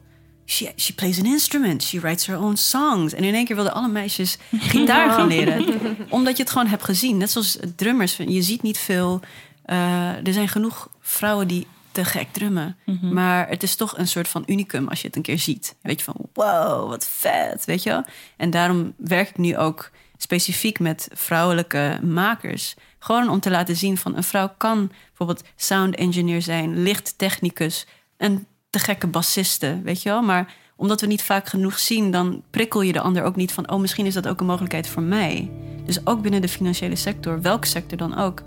she, 0.49 0.71
she 0.75 0.93
plays 0.93 1.19
an 1.19 1.25
instrument, 1.25 1.83
she 1.83 1.99
writes 1.99 2.25
her 2.25 2.37
own 2.37 2.55
songs. 2.55 3.13
En 3.13 3.23
in 3.23 3.33
één 3.33 3.45
keer 3.45 3.55
wilden 3.55 3.73
alle 3.73 3.87
meisjes 3.87 4.37
gitaar 4.51 5.11
gaan 5.11 5.27
leren. 5.27 5.65
Omdat 6.09 6.37
je 6.37 6.43
het 6.43 6.51
gewoon 6.51 6.67
hebt 6.67 6.83
gezien. 6.83 7.17
Net 7.17 7.31
zoals 7.31 7.57
drummers, 7.75 8.17
je 8.17 8.41
ziet 8.41 8.61
niet 8.61 8.77
veel. 8.77 9.19
eh, 9.65 10.27
er 10.27 10.33
zijn 10.33 10.47
genoeg 10.47 10.89
vrouwen 11.01 11.47
die 11.47 11.67
te 11.91 12.05
gek 12.05 12.27
drummen. 12.31 12.77
Maar 13.01 13.47
het 13.49 13.63
is 13.63 13.75
toch 13.75 13.97
een 13.97 14.07
soort 14.07 14.27
van 14.27 14.43
unicum 14.45 14.87
als 14.87 15.01
je 15.01 15.07
het 15.07 15.15
een 15.15 15.21
keer 15.21 15.39
ziet. 15.39 15.75
Weet 15.81 15.99
je 15.99 16.05
van, 16.05 16.15
wow, 16.33 16.89
wat 16.89 17.07
vet, 17.07 17.65
weet 17.65 17.83
je 17.83 17.89
wel? 17.89 18.03
En 18.37 18.49
daarom 18.49 18.93
werk 18.97 19.29
ik 19.29 19.37
nu 19.37 19.57
ook 19.57 19.89
specifiek 20.17 20.79
met 20.79 21.07
vrouwelijke 21.13 21.99
makers. 22.03 22.75
Gewoon 22.99 23.29
om 23.29 23.39
te 23.39 23.49
laten 23.49 23.75
zien 23.75 23.97
van 23.97 24.15
een 24.15 24.23
vrouw 24.23 24.53
kan 24.57 24.91
bijvoorbeeld 25.07 25.43
sound 25.55 25.95
engineer 25.95 26.41
zijn, 26.41 26.83
lichttechnicus, 26.83 27.85
een 28.17 28.45
te 28.69 28.79
gekke 28.79 29.07
bassiste, 29.07 29.81
weet 29.83 30.01
je 30.01 30.09
wel? 30.09 30.21
Maar 30.21 30.53
omdat 30.75 31.01
we 31.01 31.07
niet 31.07 31.23
vaak 31.23 31.47
genoeg 31.47 31.79
zien, 31.79 32.11
dan 32.11 32.41
prikkel 32.49 32.81
je 32.81 32.93
de 32.93 33.01
ander 33.01 33.23
ook 33.23 33.35
niet 33.35 33.51
van, 33.51 33.71
oh, 33.71 33.79
misschien 33.79 34.05
is 34.05 34.13
dat 34.13 34.27
ook 34.27 34.39
een 34.39 34.45
mogelijkheid 34.45 34.87
voor 34.87 35.03
mij. 35.03 35.51
Dus 35.85 36.07
ook 36.07 36.21
binnen 36.21 36.41
de 36.41 36.49
financiële 36.49 36.95
sector, 36.95 37.41
welke 37.41 37.67
sector 37.67 37.97
dan 37.97 38.17
ook. 38.17 38.43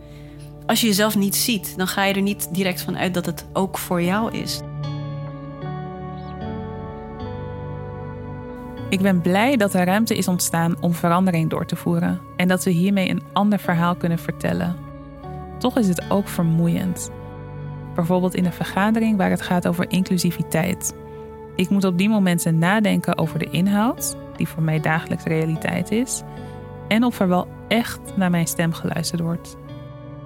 Als 0.67 0.81
je 0.81 0.87
jezelf 0.87 1.17
niet 1.17 1.37
ziet, 1.37 1.77
dan 1.77 1.87
ga 1.87 2.05
je 2.05 2.15
er 2.15 2.23
niet 2.23 2.49
direct 2.55 2.81
van 2.81 2.97
uit 2.97 3.15
dat 3.15 3.27
het 3.27 3.47
ook 3.53 3.79
voor 3.79 4.03
jou 4.03 4.33
is. 4.33 4.61
Ik 8.89 9.01
ben 9.01 9.21
blij 9.21 9.57
dat 9.57 9.75
er 9.75 9.85
ruimte 9.85 10.17
is 10.17 10.29
ontstaan 10.29 10.83
om 10.83 10.95
verandering 10.95 11.51
door 11.51 11.67
te 11.67 11.77
voeren 11.77 12.21
en 12.37 12.49
dat 12.49 12.65
we 12.65 12.71
hiermee 12.71 13.09
een 13.09 13.23
ander 13.33 13.59
verhaal 13.59 13.97
kunnen 13.97 14.19
vertellen. 14.19 14.77
Toch 15.59 15.79
is 15.79 15.89
het 15.89 16.11
ook 16.11 16.29
vermoeiend. 16.29 17.11
Bijvoorbeeld 17.95 18.35
in 18.35 18.45
een 18.45 18.53
vergadering 18.53 19.17
waar 19.17 19.31
het 19.31 19.43
gaat 19.43 19.67
over 19.69 19.91
inclusiviteit. 19.91 20.95
Ik 21.57 21.69
moet 21.69 21.85
op 21.85 21.99
die 21.99 22.09
momenten 22.09 22.59
nadenken 22.59 23.19
over 23.19 23.39
de 23.39 23.49
inhoud, 23.51 24.17
die 24.37 24.49
voor 24.49 24.63
mij 24.63 24.81
dagelijks 24.81 25.25
realiteit 25.25 25.91
is, 25.91 26.23
en 26.89 27.05
of 27.05 27.21
er 27.21 27.29
wel 27.29 27.49
echt 27.69 28.01
naar 28.17 28.31
mijn 28.31 28.47
stem 28.47 28.73
geluisterd 28.73 29.21
wordt. 29.21 29.57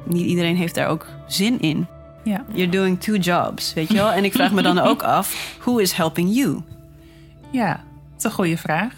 Niet 0.04 0.26
iedereen 0.26 0.56
heeft 0.56 0.74
daar 0.74 0.88
ook 0.88 1.06
zin 1.26 1.60
in. 1.60 1.86
Ja. 2.24 2.44
You're 2.52 2.70
doing 2.70 3.00
two 3.00 3.16
jobs, 3.16 3.74
weet 3.74 3.88
je 3.88 3.94
wel? 3.94 4.12
En 4.12 4.24
ik 4.24 4.32
vraag 4.32 4.52
me 4.52 4.62
dan 4.62 4.78
ook 4.78 5.02
af, 5.02 5.56
who 5.60 5.76
is 5.76 5.92
helping 5.92 6.34
you? 6.34 6.60
Ja, 7.50 7.70
dat 7.72 8.18
is 8.18 8.24
een 8.24 8.30
goede 8.30 8.56
vraag. 8.56 8.92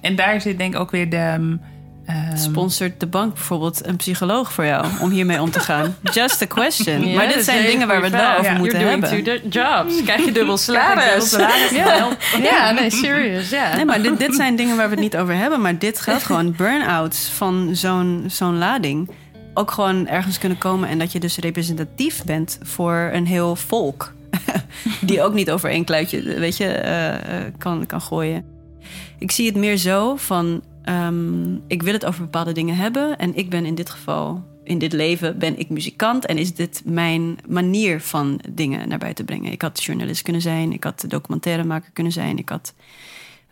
En 0.00 0.16
daar 0.16 0.40
zit 0.40 0.58
denk 0.58 0.74
ik 0.74 0.80
ook 0.80 0.90
weer 0.90 1.10
de. 1.10 1.58
Ehm, 2.06 2.36
Sponsort 2.36 3.00
de 3.00 3.06
bank 3.06 3.34
bijvoorbeeld 3.34 3.86
een 3.86 3.96
psycholoog 3.96 4.52
voor 4.52 4.64
jou 4.64 4.86
om 5.00 5.10
hiermee 5.10 5.40
om 5.40 5.50
te 5.50 5.60
gaan? 5.60 5.96
Just 6.12 6.42
a 6.42 6.46
question. 6.46 7.08
Ja, 7.08 7.16
maar 7.16 7.28
dit 7.28 7.44
zijn 7.44 7.66
dingen 7.66 7.86
waar 7.88 7.98
we 8.00 8.06
het 8.06 8.14
wel 8.14 8.32
over 8.38 8.52
Ja. 8.52 8.58
moeten 8.58 8.78
You're 8.80 9.00
hebben. 9.00 9.24
two 9.24 9.48
jobs. 9.48 10.02
Krijg 10.02 10.24
je 10.24 10.32
dubbel 10.32 10.56
salaris. 10.68 11.30
Ja. 11.70 12.08
Ja, 12.42 12.70
nee, 12.70 12.90
serious. 13.04 13.50
Ja. 13.50 13.76
Nee, 13.76 13.84
maar 13.84 14.02
dit, 14.02 14.18
dit 14.18 14.34
zijn 14.34 14.56
dingen 14.56 14.76
waar 14.76 14.86
we 14.88 14.94
het 14.94 15.02
niet 15.02 15.16
over 15.16 15.34
hebben. 15.34 15.60
Maar 15.60 15.78
dit 15.78 16.00
geldt 16.00 16.22
gewoon 16.22 16.54
burn-outs 16.56 17.28
van 17.28 17.70
zo'n 17.72 18.24
zo'n 18.26 18.58
lading. 18.58 19.10
Ook 19.54 19.70
gewoon 19.70 20.08
ergens 20.08 20.38
kunnen 20.38 20.58
komen 20.58 20.88
en 20.88 20.98
dat 20.98 21.12
je 21.12 21.20
dus 21.20 21.36
representatief 21.38 22.24
bent 22.24 22.58
voor 22.62 23.10
een 23.12 23.26
heel 23.26 23.56
volk. 23.56 24.12
Die 25.00 25.22
ook 25.22 25.34
niet 25.34 25.50
over 25.50 25.70
één 25.70 25.84
kluitje, 25.84 26.22
weet 26.38 26.56
je, 26.56 26.66
eh, 26.66 27.14
eh, 27.14 27.52
kan, 27.58 27.86
kan 27.86 28.00
gooien. 28.00 28.44
Ik 29.18 29.30
zie 29.30 29.46
het 29.46 29.56
meer 29.56 29.76
zo 29.76 30.16
van, 30.16 30.62
ehm, 30.84 31.54
ik 31.66 31.82
wil 31.82 31.92
het 31.92 32.04
over 32.04 32.20
bepaalde 32.20 32.52
dingen 32.52 32.76
hebben. 32.76 33.18
En 33.18 33.36
ik 33.36 33.50
ben 33.50 33.66
in 33.66 33.74
dit 33.74 33.90
geval, 33.90 34.44
in 34.64 34.78
dit 34.78 34.92
leven, 34.92 35.38
ben 35.38 35.58
ik 35.58 35.68
muzikant. 35.68 36.26
En 36.26 36.38
is 36.38 36.54
dit 36.54 36.82
mijn 36.84 37.38
manier 37.48 38.00
van 38.00 38.40
dingen 38.50 38.88
naar 38.88 38.98
buiten 38.98 39.24
brengen. 39.24 39.52
Ik 39.52 39.62
had 39.62 39.82
journalist 39.82 40.22
kunnen 40.22 40.42
zijn, 40.42 40.72
ik 40.72 40.84
had 40.84 41.04
documentairemaker 41.08 41.90
kunnen 41.92 42.12
zijn. 42.12 42.38
Ik 42.38 42.48
had 42.48 42.74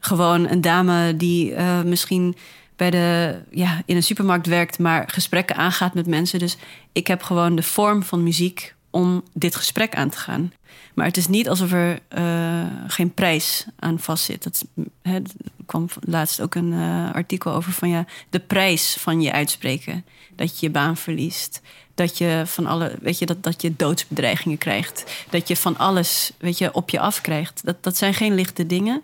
gewoon 0.01 0.49
een 0.49 0.61
dame 0.61 1.17
die 1.17 1.55
eh, 1.55 1.83
misschien 1.83 2.35
bij 2.77 2.91
de, 2.91 3.39
ja, 3.51 3.83
in 3.87 3.97
een 3.97 4.03
supermarkt 4.03 4.47
werkt, 4.47 4.79
maar 4.79 5.09
gesprekken 5.09 5.57
aangaat 5.57 5.95
met 5.95 6.07
mensen. 6.07 6.39
Dus 6.39 6.57
ik 6.93 7.07
heb 7.07 7.23
gewoon 7.23 7.55
de 7.55 7.63
vorm 7.63 8.03
van 8.03 8.23
muziek 8.23 8.75
om 8.93 9.23
dit 9.33 9.57
gesprek 9.57 9.95
aan 9.95 10.11
te 10.11 10.17
gaan. 10.17 10.53
Maar 10.95 11.07
het 11.07 11.17
is 11.17 11.29
niet 11.29 11.49
alsof 11.49 11.73
er 11.73 11.99
eh, 12.09 12.67
geen 12.87 13.15
prijs 13.15 13.67
aan 13.79 13.99
vastzit. 13.99 14.43
Dat 14.43 14.65
hè, 15.03 15.15
er 15.15 15.23
kwam 15.67 15.89
laatst 16.01 16.41
ook 16.41 16.55
een 16.55 16.73
eh, 16.73 17.13
artikel 17.15 17.53
over 17.53 17.73
van 17.73 17.89
ja, 17.89 18.05
de 18.31 18.41
prijs 18.41 18.97
van 18.99 19.21
je 19.21 19.33
uitspreken. 19.33 20.05
Dat 20.37 20.61
je 20.61 20.67
je 20.67 20.73
baan 20.73 20.97
verliest. 20.97 21.61
Dat 21.95 22.19
je 22.19 22.43
van 22.47 22.67
alle, 22.67 22.97
weet 23.01 23.19
je, 23.19 23.27
dat, 23.27 23.43
dat 23.43 23.63
je 23.63 23.77
doodsbedreigingen 23.77 24.59
krijgt. 24.59 25.25
Dat 25.31 25.49
je 25.49 25.57
van 25.57 25.79
alles, 25.79 26.33
weet 26.39 26.59
je, 26.59 26.75
op 26.75 26.91
je 26.91 27.01
af 27.01 27.21
krijgt. 27.21 27.61
Dat, 27.65 27.77
dat 27.81 27.97
zijn 27.97 28.15
geen 28.15 28.35
lichte 28.35 28.67
dingen. 28.67 29.03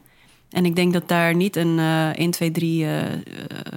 En 0.50 0.64
ik 0.64 0.76
denk 0.76 0.92
dat 0.92 1.08
daar 1.08 1.34
niet 1.34 1.56
een 1.56 1.78
eh 1.78 2.08
1, 2.18 2.30
2, 2.30 2.50
3 2.50 2.84
eh, 2.84 3.12
eh, 3.12 3.20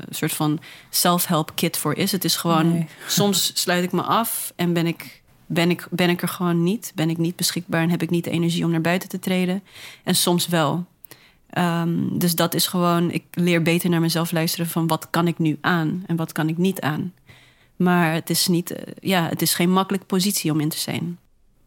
soort 0.10 0.34
van 0.34 0.60
self-help 0.90 1.52
kit 1.56 1.78
voor 1.78 1.96
is. 1.96 2.12
Het 2.12 2.24
is 2.24 2.36
gewoon, 2.36 2.74
Nee. 2.74 2.88
soms 3.08 3.52
sluit 3.54 3.84
ik 3.84 3.92
me 3.92 4.02
af 4.02 4.54
en 4.56 4.74
ben 4.74 4.88
ik, 4.88 5.21
ben, 5.54 5.70
ik, 5.70 5.88
ben 5.90 6.10
ik 6.10 6.22
er 6.22 6.28
gewoon 6.28 6.64
niet. 6.64 6.92
Ben 6.96 7.10
ik 7.10 7.18
niet 7.18 7.36
beschikbaar 7.36 7.82
en 7.82 7.90
heb 7.90 8.02
ik 8.02 8.10
niet 8.10 8.24
de 8.24 8.30
energie 8.30 8.66
om 8.66 8.72
naar 8.72 8.82
buiten 8.82 9.10
te 9.10 9.20
treden. 9.20 9.64
En 10.04 10.16
soms 10.16 10.48
wel. 10.48 10.86
Ehm, 11.50 12.18
dus 12.18 12.36
dat 12.36 12.54
is 12.54 12.68
gewoon, 12.68 13.12
ik 13.12 13.24
leer 13.32 13.62
beter 13.62 13.90
naar 13.90 14.02
mezelf 14.02 14.32
luisteren 14.32 14.68
van 14.68 14.88
wat 14.88 15.08
kan 15.10 15.28
ik 15.28 15.38
nu 15.38 15.58
aan 15.62 16.04
en 16.08 16.16
wat 16.16 16.32
kan 16.32 16.50
ik 16.50 16.58
niet 16.58 16.82
aan. 16.82 17.14
Maar 17.76 18.14
het 18.14 18.30
is, 18.30 18.48
niet, 18.48 18.72
eh, 18.72 18.94
ja, 19.00 19.28
het 19.28 19.42
is 19.42 19.54
geen 19.54 19.72
makkelijke 19.72 20.08
positie 20.08 20.52
om 20.52 20.60
in 20.60 20.70
te 20.70 20.78
zijn. 20.78 21.18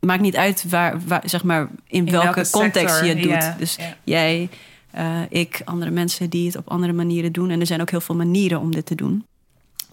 Maakt 0.00 0.22
niet 0.22 0.36
uit 0.36 0.64
waar, 0.68 1.00
waar, 1.06 1.22
zeg 1.24 1.44
maar, 1.44 1.68
in, 1.86 2.10
welke, 2.10 2.34
welke 2.34 2.50
context 2.50 2.96
sector, 2.96 3.20
je 3.20 3.28
het 3.28 3.42
doet. 3.42 3.58
dus 3.58 3.78
jij, 4.04 4.48
eh, 4.90 5.20
ik, 5.28 5.62
andere 5.64 5.90
mensen 5.90 6.30
die 6.30 6.46
het 6.46 6.56
op 6.56 6.68
andere 6.68 6.92
manieren 6.92 7.32
doen. 7.32 7.50
En 7.50 7.60
er 7.60 7.66
zijn 7.66 7.80
ook 7.80 7.90
heel 7.90 8.00
veel 8.00 8.14
manieren 8.14 8.60
om 8.60 8.70
dit 8.72 8.86
te 8.86 8.94
doen. 8.94 9.26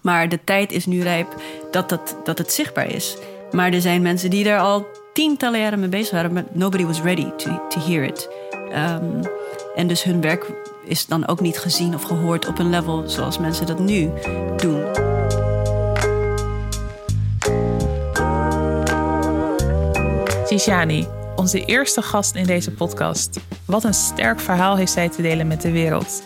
Maar 0.00 0.28
de 0.28 0.44
tijd 0.44 0.72
is 0.72 0.86
nu 0.86 1.02
rijp 1.02 1.42
dat, 1.70 1.88
dat, 1.88 2.16
dat 2.24 2.38
het 2.38 2.52
zichtbaar 2.52 2.90
is. 2.90 3.16
Maar 3.52 3.72
er 3.72 3.80
zijn 3.80 4.02
mensen 4.02 4.30
die 4.30 4.44
daar 4.44 4.60
al 4.60 4.86
tientallen 5.12 5.60
jaren 5.60 5.80
mee 5.80 5.88
bezig 5.88 6.12
waren, 6.12 6.32
maar 6.32 6.44
nobody 6.52 6.84
was 6.84 7.02
ready 7.02 7.30
to, 7.36 7.66
to 7.68 7.80
hear 7.80 8.04
it. 8.04 8.28
Ehm, 8.72 9.22
en 9.74 9.86
dus 9.86 10.02
hun 10.02 10.20
werk 10.20 10.46
is 10.84 11.06
dan 11.06 11.26
ook 11.26 11.40
niet 11.40 11.58
gezien 11.58 11.94
of 11.94 12.02
gehoord 12.02 12.48
op 12.48 12.58
een 12.58 12.70
level 12.70 13.08
zoals 13.08 13.38
mensen 13.38 13.66
dat 13.66 13.78
nu 13.78 14.10
doen. 14.56 14.84
Tishani, 20.46 21.06
onze 21.36 21.64
eerste 21.64 22.02
gast 22.02 22.34
in 22.34 22.46
deze 22.46 22.70
podcast. 22.70 23.40
Wat 23.64 23.84
een 23.84 23.94
sterk 23.94 24.40
verhaal 24.40 24.76
heeft 24.76 24.92
zij 24.92 25.08
te 25.08 25.22
delen 25.22 25.46
met 25.46 25.62
de 25.62 25.70
wereld. 25.70 26.22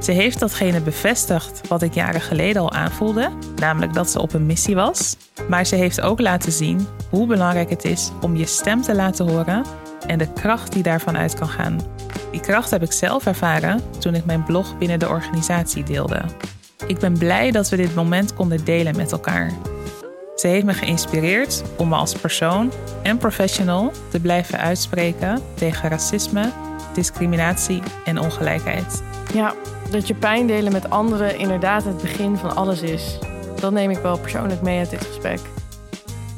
Ze 0.00 0.12
heeft 0.12 0.38
datgene 0.38 0.80
bevestigd 0.80 1.68
wat 1.68 1.82
ik 1.82 1.94
jaren 1.94 2.20
geleden 2.20 2.62
al 2.62 2.72
aanvoelde, 2.72 3.30
namelijk 3.56 3.94
dat 3.94 4.10
ze 4.10 4.20
op 4.20 4.32
een 4.32 4.46
missie 4.46 4.74
was. 4.74 5.16
Maar 5.48 5.66
ze 5.66 5.74
heeft 5.74 6.00
ook 6.00 6.20
laten 6.20 6.52
zien 6.52 6.86
hoe 7.10 7.26
belangrijk 7.26 7.70
het 7.70 7.84
is 7.84 8.10
om 8.20 8.36
je 8.36 8.46
stem 8.46 8.82
te 8.82 8.94
laten 8.94 9.28
horen 9.28 9.64
en 10.06 10.18
de 10.18 10.32
kracht 10.32 10.72
die 10.72 10.82
daarvan 10.82 11.16
uit 11.16 11.34
kan 11.34 11.48
gaan. 11.48 11.80
Die 12.30 12.40
kracht 12.40 12.70
heb 12.70 12.82
ik 12.82 12.92
zelf 12.92 13.26
ervaren 13.26 13.80
toen 13.98 14.14
ik 14.14 14.24
mijn 14.24 14.44
blog 14.44 14.78
binnen 14.78 14.98
de 14.98 15.08
organisatie 15.08 15.82
deelde. 15.82 16.22
Ik 16.86 16.98
ben 16.98 17.18
blij 17.18 17.50
dat 17.50 17.68
we 17.68 17.76
dit 17.76 17.94
moment 17.94 18.34
konden 18.34 18.64
delen 18.64 18.96
met 18.96 19.12
elkaar. 19.12 19.52
Ze 20.36 20.46
heeft 20.46 20.64
me 20.64 20.72
geïnspireerd 20.72 21.62
om 21.76 21.88
me 21.88 21.94
als 21.94 22.14
persoon 22.14 22.72
en 23.02 23.18
professional 23.18 23.92
te 24.10 24.20
blijven 24.20 24.58
uitspreken 24.58 25.42
tegen 25.54 25.88
racisme, 25.88 26.50
discriminatie 26.94 27.82
en 28.04 28.18
ongelijkheid. 28.18 29.02
Ja, 29.34 29.54
dat 29.90 30.08
je 30.08 30.14
pijn 30.14 30.46
delen 30.46 30.72
met 30.72 30.90
anderen 30.90 31.38
inderdaad 31.38 31.84
het 31.84 32.00
begin 32.00 32.36
van 32.36 32.56
alles 32.56 32.82
is. 32.82 33.18
Dat 33.60 33.72
neem 33.72 33.90
ik 33.90 33.98
wel 33.98 34.18
persoonlijk 34.18 34.62
mee 34.62 34.78
uit 34.78 34.90
dit 34.90 35.04
gesprek. 35.04 35.40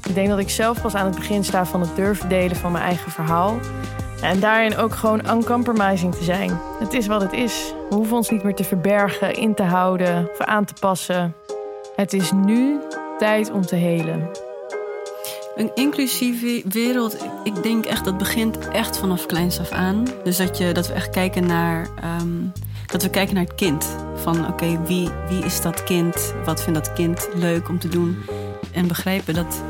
Ik 0.09 0.15
denk 0.15 0.29
dat 0.29 0.39
ik 0.39 0.51
zelf 0.51 0.83
pas 0.83 0.95
aan 0.95 1.07
het 1.07 1.15
begin 1.15 1.45
sta 1.45 1.67
van 1.67 1.81
het 1.81 1.97
durven 1.97 2.29
delen 2.29 2.57
van 2.57 2.73
mijn 2.73 2.85
eigen 2.85 3.11
verhaal. 3.11 3.59
En 4.23 4.41
daarin 4.41 4.77
ook 4.77 4.95
gewoon 4.95 5.31
uncompromising 5.31 6.15
te 6.15 6.25
zijn. 6.25 6.61
Het 6.79 6.93
is 6.93 7.07
wat 7.07 7.21
het 7.21 7.33
is. 7.33 7.75
We 7.89 7.95
hoeven 7.95 8.17
ons 8.17 8.31
niet 8.31 8.43
meer 8.43 8.55
te 8.55 8.65
verbergen, 8.65 9.35
in 9.35 9.55
te 9.55 9.63
houden 9.63 10.29
of 10.31 10.41
aan 10.41 10.65
te 10.65 10.75
passen. 10.81 11.35
Het 11.97 12.13
is 12.13 12.33
nu 12.33 12.79
tijd 13.19 13.51
om 13.51 13.67
te 13.67 13.77
helen. 13.77 14.31
Een 15.57 15.71
inclusieve 15.75 16.63
wereld, 16.69 17.17
ik 17.45 17.63
denk 17.63 17.85
echt 17.87 18.05
dat 18.05 18.19
begint 18.19 18.69
echt 18.69 18.99
vanaf 18.99 19.27
kleins 19.27 19.61
af 19.61 19.71
aan. 19.71 20.05
Dus 20.25 20.37
dat, 20.37 20.59
je, 20.59 20.73
dat 20.73 20.87
we 20.87 20.93
echt 20.93 21.11
kijken 21.11 21.47
naar, 21.47 21.89
ehm, 22.01 22.47
dat 22.87 23.03
we 23.03 23.11
kijken 23.11 23.35
naar 23.35 23.45
het 23.45 23.55
kind. 23.55 23.87
Van 24.17 24.47
oké, 24.49 24.81
wie, 24.87 25.09
wie 25.29 25.45
is 25.45 25.61
dat 25.61 25.83
kind? 25.85 26.35
Wat 26.45 26.63
vindt 26.63 26.85
dat 26.85 26.93
kind 26.93 27.29
leuk 27.35 27.69
om 27.69 27.79
te 27.79 27.89
doen? 27.89 28.19
En 28.73 28.87
begrijpen 28.87 29.35
dat, 29.35 29.63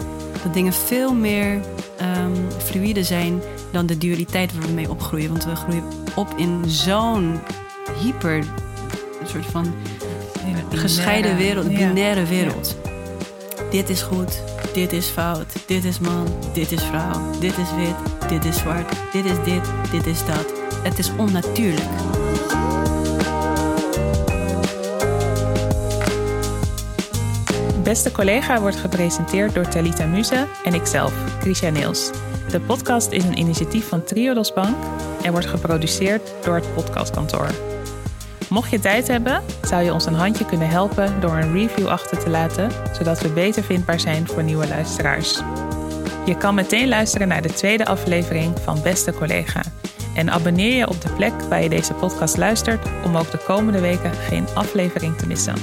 dat 0.43 0.55
dingen 0.55 0.73
veel 0.73 1.15
meer 1.15 1.61
ehm 1.99 2.31
fluïde 2.59 3.05
zijn 3.05 3.41
dan 3.71 3.87
de 3.87 3.99
dualiteit 3.99 4.53
waar 4.53 4.67
we 4.67 4.73
mee 4.73 4.91
opgroeien. 4.91 5.29
Want 5.29 5.45
we 5.45 5.55
groeien 5.57 5.85
op 6.15 6.29
in 6.37 6.63
zo'n 6.67 7.41
hyper, 8.03 8.37
een 8.37 9.27
soort 9.29 9.47
van 9.47 9.75
binaire- 10.45 10.77
gescheiden 10.77 11.37
wereld, 11.37 11.71
Ja. 11.71 11.89
binaire 11.89 12.25
wereld. 12.25 12.77
Dit 13.71 13.89
is 13.89 14.03
goed, 14.03 14.43
dit 14.73 14.93
is 14.93 15.07
fout, 15.07 15.53
dit 15.67 15.85
is 15.85 15.99
man, 15.99 16.27
dit 16.53 16.73
is 16.73 16.83
vrouw, 16.83 17.21
dit 17.41 17.59
is 17.59 17.69
wit, 17.77 18.29
dit 18.31 18.45
is 18.45 18.57
zwart, 18.59 18.93
dit 19.13 19.25
is 19.25 19.37
dit, 19.45 19.63
dit 19.91 20.07
is 20.07 20.25
dat. 20.27 20.53
Het 20.83 20.99
is 20.99 21.11
onnatuurlijk. 21.17 21.89
Beste 27.83 28.13
collega 28.13 28.61
wordt 28.61 28.77
gepresenteerd 28.77 29.55
door 29.55 29.69
Talita 29.69 30.07
Muze 30.07 30.47
en 30.65 30.75
ikzelf, 30.75 31.13
Krisha 31.41 31.69
Niels. 31.69 32.11
De 32.49 32.61
podcast 32.61 33.11
is 33.11 33.25
een 33.25 33.39
initiatief 33.39 33.89
van 33.89 34.05
Triodos 34.05 34.53
Bank 34.53 34.77
en 35.23 35.31
wordt 35.33 35.47
geproduceerd 35.47 36.33
door 36.45 36.55
het 36.55 36.75
podcastkantoor. 36.75 37.49
Mocht 38.49 38.71
je 38.71 38.79
tijd 38.79 39.09
hebben, 39.09 39.43
zou 39.63 39.83
je 39.83 39.93
ons 39.93 40.07
een 40.07 40.15
handje 40.15 40.47
kunnen 40.47 40.69
helpen 40.69 41.21
door 41.21 41.37
een 41.37 41.53
review 41.53 41.87
achter 41.87 42.19
te 42.19 42.31
laten, 42.31 42.71
zodat 42.93 43.21
we 43.21 43.29
beter 43.29 43.63
vindbaar 43.63 44.01
zijn 44.01 44.27
voor 44.27 44.43
nieuwe 44.43 44.69
luisteraars. 44.69 45.41
Je 46.25 46.37
kan 46.37 46.55
meteen 46.55 46.89
luisteren 46.89 47.29
naar 47.29 47.43
de 47.43 47.53
tweede 47.53 47.87
aflevering 47.87 48.59
van 48.59 48.83
Beste 48.83 49.13
Collega. 49.13 49.63
En 50.15 50.31
abonneer 50.31 50.77
je 50.77 50.89
op 50.89 51.01
de 51.01 51.13
plek 51.13 51.33
waar 51.49 51.63
je 51.63 51.69
deze 51.69 51.95
podcast 51.95 52.37
luistert 52.37 52.87
om 53.05 53.17
ook 53.17 53.31
de 53.31 53.39
komende 53.39 53.81
weken 53.81 54.13
geen 54.13 54.47
aflevering 54.55 55.17
te 55.17 55.27
missen. 55.27 55.55